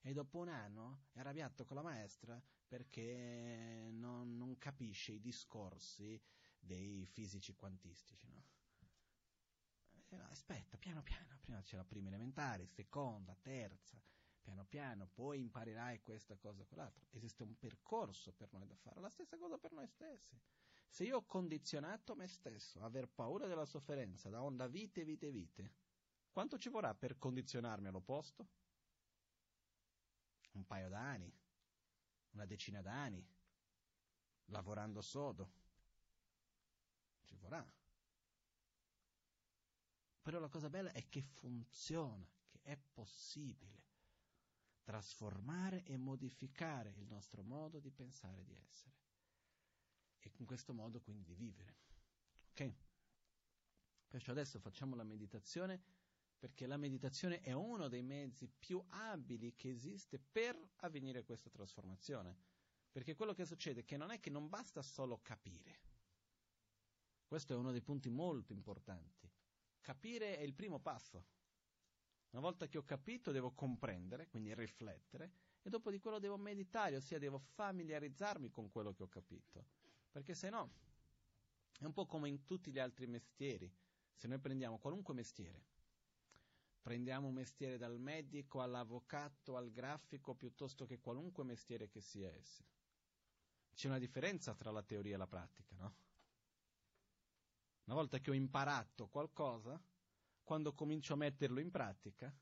[0.00, 6.20] e dopo un anno è arrabbiato con la maestra perché non, non capisce i discorsi
[6.58, 8.28] dei fisici quantistici.
[8.28, 8.52] No?
[10.28, 14.00] Aspetta, piano piano, prima c'è la prima elementare, seconda, terza,
[14.40, 17.04] piano piano, poi imparerai questa cosa, quell'altra.
[17.10, 20.38] Esiste un percorso per noi da fare, la stessa cosa per noi stessi.
[20.94, 25.32] Se io ho condizionato me stesso a aver paura della sofferenza da onda vite, vite,
[25.32, 25.72] vite,
[26.30, 28.46] quanto ci vorrà per condizionarmi all'opposto?
[30.52, 31.36] Un paio d'anni,
[32.34, 33.26] una decina d'anni,
[34.44, 35.50] lavorando sodo.
[37.24, 37.68] Ci vorrà.
[40.22, 43.82] Però la cosa bella è che funziona, che è possibile
[44.84, 49.03] trasformare e modificare il nostro modo di pensare e di essere.
[50.24, 51.76] E in questo modo quindi di vivere.
[52.50, 52.74] Ok?
[54.08, 55.82] Perciò adesso facciamo la meditazione
[56.44, 62.36] perché la meditazione è uno dei mezzi più abili che esiste per avvenire questa trasformazione.
[62.90, 65.80] Perché quello che succede è che non è che non basta solo capire.
[67.26, 69.26] Questo è uno dei punti molto importanti.
[69.80, 71.24] Capire è il primo passo.
[72.30, 76.96] Una volta che ho capito devo comprendere, quindi riflettere, e dopo di quello devo meditare,
[76.96, 79.66] ossia devo familiarizzarmi con quello che ho capito.
[80.14, 80.70] Perché se no
[81.80, 83.68] è un po' come in tutti gli altri mestieri.
[84.14, 85.64] Se noi prendiamo qualunque mestiere,
[86.80, 92.64] prendiamo un mestiere dal medico all'avvocato al grafico piuttosto che qualunque mestiere che sia esso.
[93.74, 95.96] C'è una differenza tra la teoria e la pratica, no?
[97.86, 99.82] Una volta che ho imparato qualcosa,
[100.44, 102.32] quando comincio a metterlo in pratica,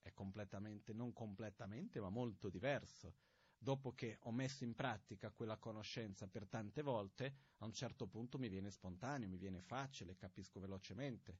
[0.00, 3.31] è completamente, non completamente, ma molto diverso.
[3.62, 8.36] Dopo che ho messo in pratica quella conoscenza per tante volte, a un certo punto
[8.36, 11.38] mi viene spontaneo, mi viene facile, capisco velocemente,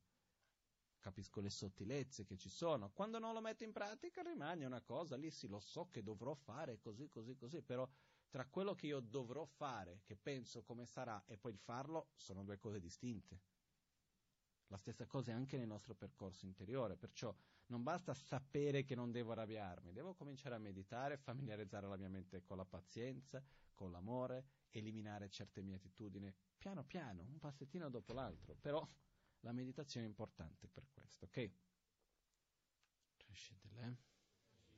[1.00, 2.92] capisco le sottilezze che ci sono.
[2.92, 6.32] Quando non lo metto in pratica rimane una cosa, lì sì, lo so che dovrò
[6.32, 7.90] fare così, così, così, però
[8.30, 12.44] tra quello che io dovrò fare, che penso come sarà, e poi il farlo, sono
[12.44, 13.40] due cose distinte.
[14.68, 17.34] La stessa cosa è anche nel nostro percorso interiore, perciò
[17.72, 22.42] non basta sapere che non devo arrabbiarmi, devo cominciare a meditare, familiarizzare la mia mente
[22.42, 23.42] con la pazienza,
[23.72, 28.86] con l'amore, eliminare certe mie attitudini, piano piano, un passettino dopo l'altro, però
[29.40, 31.50] la meditazione è importante per questo, ok?